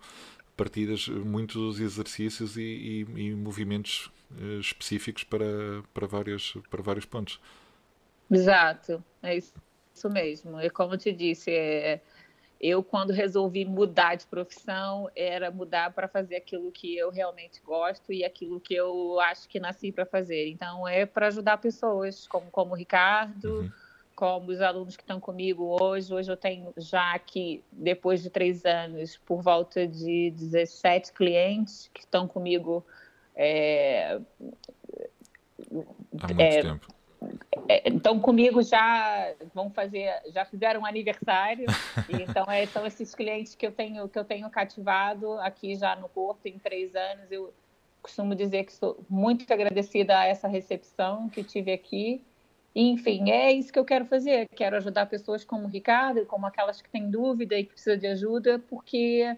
[0.57, 7.39] partilhas muitos exercícios e, e, e movimentos uh, específicos para, para, vários, para vários pontos.
[8.31, 9.53] Exato, é isso,
[9.95, 10.59] isso mesmo.
[10.61, 12.01] E como eu te disse, é,
[12.59, 18.15] eu quando resolvi mudar de profissão era mudar para fazer aquilo que eu realmente gosto
[18.15, 20.49] e aquilo que eu acho que nasci para fazer.
[20.49, 23.61] Então é para ajudar pessoas como como o Ricardo.
[23.61, 23.80] Uhum
[24.21, 26.13] como os alunos que estão comigo hoje.
[26.13, 32.01] Hoje eu tenho já aqui, depois de três anos, por volta de 17 clientes que
[32.01, 32.85] estão comigo.
[33.35, 34.21] É,
[36.21, 36.87] Há muito é, tempo.
[37.67, 41.65] É, então comigo já vão fazer, já fizeram um aniversário.
[42.21, 46.11] então é, são esses clientes que eu tenho que eu tenho cativado aqui já no
[46.11, 47.33] Porto em três anos.
[47.33, 47.55] Eu
[48.03, 52.23] costumo dizer que sou muito agradecida a essa recepção que tive aqui
[52.75, 54.47] enfim, é isso que eu quero fazer.
[54.55, 58.07] Quero ajudar pessoas como o Ricardo, como aquelas que têm dúvida e que precisam de
[58.07, 59.37] ajuda, porque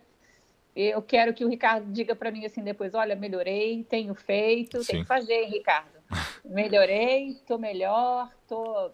[0.76, 4.92] eu quero que o Ricardo diga para mim assim depois: olha, melhorei, tenho feito, Sim.
[4.92, 6.02] tem que fazer, Ricardo.
[6.44, 8.90] Melhorei, estou melhor, tô,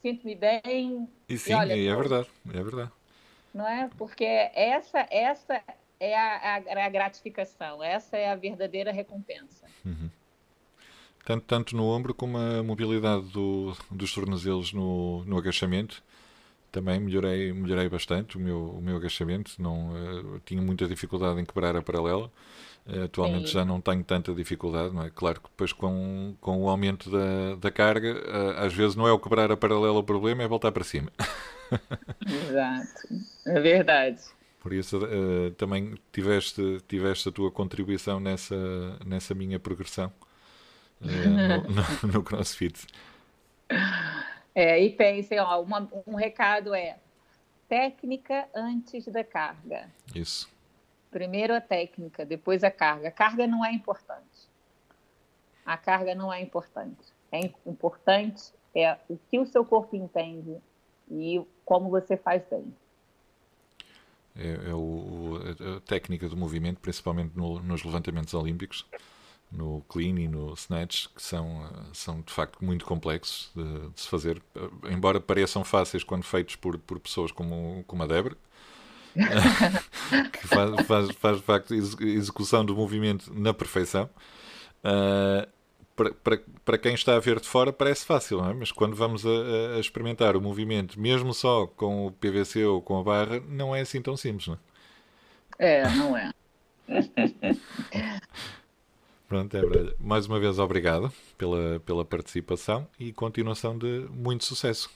[0.00, 1.08] sinto-me bem.
[1.28, 2.90] E sim, e olha, é verdade, é verdade.
[3.54, 3.88] Não é?
[3.96, 5.62] Porque essa, essa
[6.00, 9.66] é a, a, a gratificação, essa é a verdadeira recompensa.
[9.84, 10.08] Uhum
[11.24, 16.02] tanto, tanto no ombro como a mobilidade do, dos tornozelos no, no agachamento.
[16.70, 19.52] Também melhorei, melhorei bastante o meu, o meu agachamento.
[19.58, 22.30] Não, uh, tinha muita dificuldade em quebrar a paralela.
[22.86, 23.54] Uh, atualmente Sim.
[23.54, 25.10] já não tenho tanta dificuldade, não é?
[25.10, 29.12] Claro que depois com, com o aumento da, da carga, uh, às vezes não é
[29.12, 31.12] o quebrar a paralela o problema, é voltar para cima.
[32.26, 33.08] Exato,
[33.46, 34.20] é verdade.
[34.60, 35.00] Por isso
[35.56, 40.12] também tiveste, tiveste a tua contribuição nessa, nessa minha progressão.
[41.02, 41.68] É, no,
[42.08, 42.86] no, no, CrossFit.
[44.54, 46.98] É, e pensem, ó, uma, um recado é
[47.68, 49.90] técnica antes da carga.
[50.14, 50.48] Isso.
[51.10, 53.08] Primeiro a técnica, depois a carga.
[53.08, 54.48] A carga não é importante.
[55.64, 57.02] A carga não é importante.
[57.30, 60.56] É importante é o que o seu corpo entende
[61.10, 62.74] e como você faz bem.
[64.34, 65.38] É, é o,
[65.76, 68.86] a técnica do movimento, principalmente no, nos levantamentos olímpicos,
[69.52, 74.08] no clean e no snatch, que são, são de facto muito complexos de, de se
[74.08, 74.42] fazer,
[74.90, 78.36] embora pareçam fáceis quando feitos por, por pessoas como, como a Débora,
[79.14, 84.08] que faz, faz, faz de facto execução do movimento na perfeição.
[84.82, 85.46] Uh,
[85.94, 88.54] para, para, para quem está a ver de fora parece fácil, é?
[88.54, 92.98] mas quando vamos a, a, experimentar o movimento, mesmo só com o PVC ou com
[92.98, 94.58] a barra, não é assim tão simples, não é?
[95.58, 96.30] É, não é.
[99.32, 104.90] Pronto, Débora, mais uma vez obrigado pela, pela participação e continuação de muito sucesso.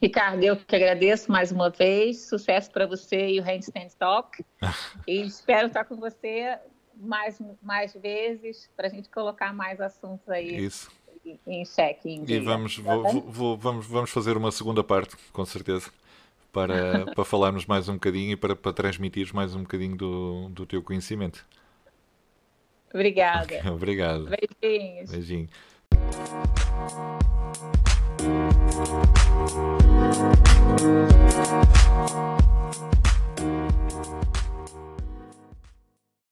[0.00, 2.28] Ricardo, eu que agradeço mais uma vez.
[2.28, 4.44] Sucesso para você e o Handstand Talk.
[5.08, 6.56] e espero estar com você
[6.96, 10.88] mais, mais vezes para a gente colocar mais assuntos aí Isso.
[11.44, 12.08] em xeque.
[12.08, 15.90] Em e vamos, tá vou, vou, vamos, vamos fazer uma segunda parte, com certeza,
[16.52, 20.64] para, para falarmos mais um bocadinho e para, para transmitir mais um bocadinho do, do
[20.64, 21.44] teu conhecimento.
[22.94, 23.60] Obrigada.
[23.70, 24.30] Obrigado.
[24.60, 25.10] Beijinhos.
[25.10, 25.48] Beijinho.
[32.14, 32.53] You.